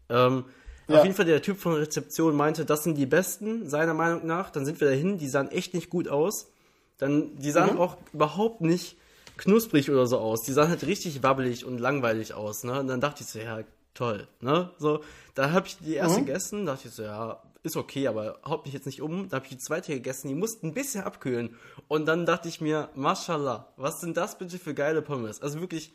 [0.08, 0.44] Ähm,
[0.88, 0.98] ja.
[0.98, 4.26] Auf jeden Fall der Typ von der Rezeption meinte, das sind die besten, seiner Meinung
[4.26, 4.50] nach.
[4.50, 6.50] Dann sind wir dahin, die sahen echt nicht gut aus.
[6.98, 7.80] Dann, die sahen mhm.
[7.80, 8.96] auch überhaupt nicht
[9.36, 10.42] knusprig oder so aus.
[10.42, 12.80] Die sahen halt richtig wabbelig und langweilig aus, ne?
[12.80, 13.60] Und dann dachte ich so, ja,
[13.94, 14.70] toll, ne?
[14.78, 15.02] So,
[15.34, 16.26] da habe ich die erste mhm.
[16.26, 19.28] gegessen, dachte ich so, ja, ist okay, aber haut mich jetzt nicht um.
[19.28, 21.56] Da habe ich die zweite gegessen, die mussten ein bisschen abkühlen.
[21.88, 25.42] Und dann dachte ich mir, mashallah, was sind das bitte für geile Pommes?
[25.42, 25.92] Also wirklich,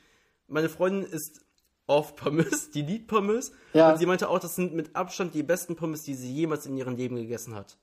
[0.48, 1.42] meine Freundin ist
[1.88, 3.52] auf Pommes, die liebt Pommes.
[3.74, 3.92] Ja.
[3.92, 6.78] Und sie meinte auch, das sind mit Abstand die besten Pommes, die sie jemals in
[6.78, 7.78] ihrem Leben gegessen hat.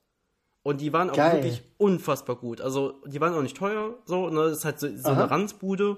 [0.63, 1.39] Und die waren auch Geil.
[1.39, 2.61] wirklich unfassbar gut.
[2.61, 5.97] Also, die waren auch nicht teuer, so, ne, das ist halt so, so eine Ranzbude.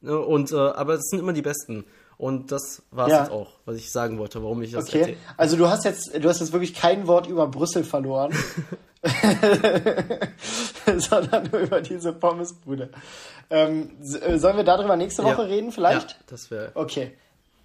[0.00, 1.84] Ne, und, äh, aber es sind immer die besten.
[2.18, 3.20] Und das war es ja.
[3.22, 5.16] jetzt auch, was ich sagen wollte, warum ich das Okay, erzähl.
[5.36, 8.34] also du hast jetzt, du hast jetzt wirklich kein Wort über Brüssel verloren.
[10.96, 12.90] sondern nur über diese Pommesbude.
[13.50, 15.48] Ähm, äh, sollen wir darüber nächste Woche ja.
[15.48, 16.12] reden, vielleicht?
[16.12, 16.72] Ja, das wäre.
[16.74, 17.12] Okay,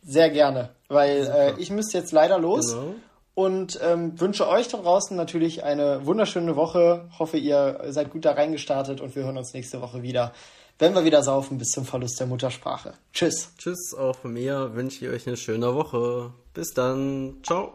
[0.04, 2.74] sehr gerne, weil äh, ich müsste jetzt leider los.
[2.74, 2.96] Genau.
[3.34, 7.10] Und ähm, wünsche euch da draußen natürlich eine wunderschöne Woche.
[7.18, 10.34] Hoffe, ihr seid gut da reingestartet und wir hören uns nächste Woche wieder
[10.82, 12.96] wenn wir wieder saufen bis zum Verlust der Muttersprache.
[13.14, 13.50] Tschüss.
[13.56, 14.74] Tschüss auch von mir.
[14.74, 16.34] Wünsche ich euch eine schöne Woche.
[16.56, 17.36] Bis dann.
[17.44, 17.74] Ciao.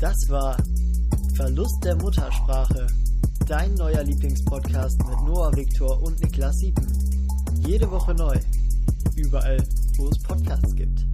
[0.00, 0.56] Das war
[1.34, 2.86] Verlust der Muttersprache.
[3.48, 6.86] Dein neuer Lieblingspodcast mit Noah Viktor und Niklas Siepen.
[7.66, 8.36] Jede Woche neu.
[9.16, 9.58] Überall,
[9.96, 11.07] wo es Podcasts gibt.